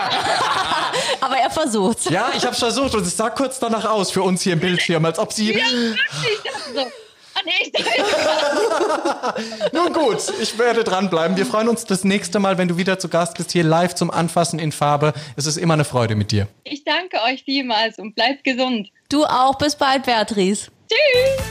Aber 1.21 1.37
er 1.37 1.51
versucht's. 1.51 2.11
Ja, 2.11 2.33
ich 2.37 2.45
hab's 2.45 2.59
versucht 2.59 2.95
und 2.95 3.07
es 3.07 3.17
sah 3.17 3.31
kurz 3.31 3.59
danach 3.59 3.85
aus 3.85 4.11
für 4.11 4.23
uns 4.23 4.43
hier 4.43 4.55
im 4.55 4.61
Bildschirm, 4.61 5.05
als 5.05 5.19
ob 5.19 5.33
sie. 5.33 5.53
Ja, 5.53 5.65
wirklich. 5.65 6.93
Nun 9.73 9.93
gut, 9.93 10.33
ich 10.41 10.59
werde 10.59 10.85
dranbleiben. 10.85 11.37
Wir 11.37 11.47
freuen 11.47 11.69
uns 11.69 11.85
das 11.85 12.05
nächste 12.05 12.39
Mal, 12.39 12.59
wenn 12.59 12.69
du 12.69 12.77
wieder 12.77 12.99
zu 12.99 13.09
Gast 13.09 13.37
bist, 13.37 13.53
hier 13.53 13.65
live 13.65 13.95
zum 13.95 14.11
Anfassen 14.11 14.59
in 14.59 14.73
Farbe. 14.73 15.13
Es 15.37 15.47
ist 15.47 15.57
immer 15.57 15.75
eine 15.75 15.85
Freude 15.85 16.15
mit 16.15 16.33
dir. 16.33 16.49
Ich 16.65 16.85
danke 16.85 17.19
euch 17.23 17.45
vielmals 17.45 17.99
und 17.99 18.15
bleibt 18.15 18.45
gesund. 18.45 18.89
Du 19.09 19.25
auch. 19.25 19.59
Bis 19.59 19.77
bald, 19.77 20.05
Beatrice. 20.05 20.71
Tschüss. 20.89 21.45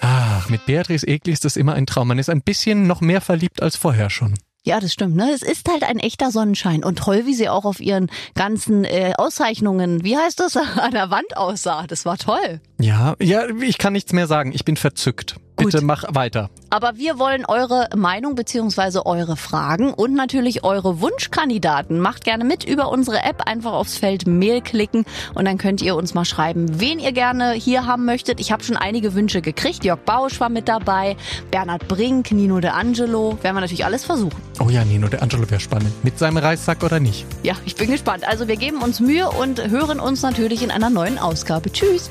Ach, 0.00 0.48
mit 0.48 0.66
Beatrice 0.66 1.06
Egli 1.06 1.32
ist 1.32 1.44
das 1.44 1.56
immer 1.56 1.74
ein 1.74 1.86
Traum. 1.86 2.08
Man 2.08 2.18
ist 2.18 2.28
ein 2.28 2.42
bisschen 2.42 2.86
noch 2.86 3.00
mehr 3.00 3.20
verliebt 3.20 3.62
als 3.62 3.76
vorher 3.76 4.10
schon. 4.10 4.34
Ja, 4.66 4.80
das 4.80 4.94
stimmt. 4.94 5.14
Ne? 5.14 5.30
Es 5.30 5.42
ist 5.42 5.68
halt 5.70 5.84
ein 5.84 5.98
echter 5.98 6.30
Sonnenschein 6.30 6.84
und 6.84 6.98
toll, 6.98 7.26
wie 7.26 7.34
sie 7.34 7.50
auch 7.50 7.66
auf 7.66 7.80
ihren 7.80 8.10
ganzen 8.34 8.84
äh, 8.84 9.12
Auszeichnungen, 9.18 10.02
wie 10.04 10.16
heißt 10.16 10.40
das, 10.40 10.56
an 10.78 10.92
der 10.92 11.10
Wand 11.10 11.36
aussah. 11.36 11.86
Das 11.86 12.06
war 12.06 12.16
toll. 12.16 12.60
Ja, 12.80 13.14
ja, 13.20 13.46
ich 13.60 13.76
kann 13.76 13.92
nichts 13.92 14.14
mehr 14.14 14.26
sagen. 14.26 14.52
Ich 14.52 14.64
bin 14.64 14.76
verzückt. 14.76 15.36
Bitte 15.56 15.78
Gut. 15.78 15.86
mach 15.86 16.04
weiter. 16.14 16.50
Aber 16.70 16.96
wir 16.96 17.18
wollen 17.18 17.44
eure 17.46 17.88
Meinung 17.94 18.34
beziehungsweise 18.34 19.06
eure 19.06 19.36
Fragen 19.36 19.94
und 19.94 20.14
natürlich 20.14 20.64
eure 20.64 21.00
Wunschkandidaten. 21.00 22.00
Macht 22.00 22.24
gerne 22.24 22.44
mit 22.44 22.64
über 22.64 22.90
unsere 22.90 23.22
App. 23.22 23.42
Einfach 23.46 23.72
aufs 23.72 23.96
Feld 23.96 24.26
Mail 24.26 24.60
klicken 24.60 25.04
und 25.34 25.44
dann 25.44 25.56
könnt 25.56 25.80
ihr 25.80 25.94
uns 25.94 26.14
mal 26.14 26.24
schreiben, 26.24 26.80
wen 26.80 26.98
ihr 26.98 27.12
gerne 27.12 27.52
hier 27.52 27.86
haben 27.86 28.04
möchtet. 28.04 28.40
Ich 28.40 28.50
habe 28.50 28.64
schon 28.64 28.76
einige 28.76 29.14
Wünsche 29.14 29.42
gekriegt. 29.42 29.84
Jörg 29.84 30.00
Bausch 30.00 30.40
war 30.40 30.48
mit 30.48 30.68
dabei, 30.68 31.16
Bernhard 31.50 31.86
Brink, 31.86 32.32
Nino 32.32 32.58
De 32.58 32.70
Angelo. 32.70 33.38
Werden 33.42 33.56
wir 33.56 33.60
natürlich 33.60 33.84
alles 33.84 34.04
versuchen. 34.04 34.36
Oh 34.58 34.68
ja, 34.68 34.84
Nino 34.84 35.06
De 35.06 35.20
Angelo 35.20 35.48
wäre 35.48 35.60
spannend. 35.60 35.92
Mit 36.04 36.18
seinem 36.18 36.38
Reissack 36.38 36.82
oder 36.82 36.98
nicht? 36.98 37.26
Ja, 37.44 37.54
ich 37.64 37.76
bin 37.76 37.90
gespannt. 37.90 38.26
Also 38.26 38.48
wir 38.48 38.56
geben 38.56 38.82
uns 38.82 38.98
Mühe 38.98 39.28
und 39.30 39.70
hören 39.70 40.00
uns 40.00 40.22
natürlich 40.22 40.62
in 40.62 40.70
einer 40.72 40.90
neuen 40.90 41.18
Ausgabe. 41.18 41.70
Tschüss. 41.70 42.10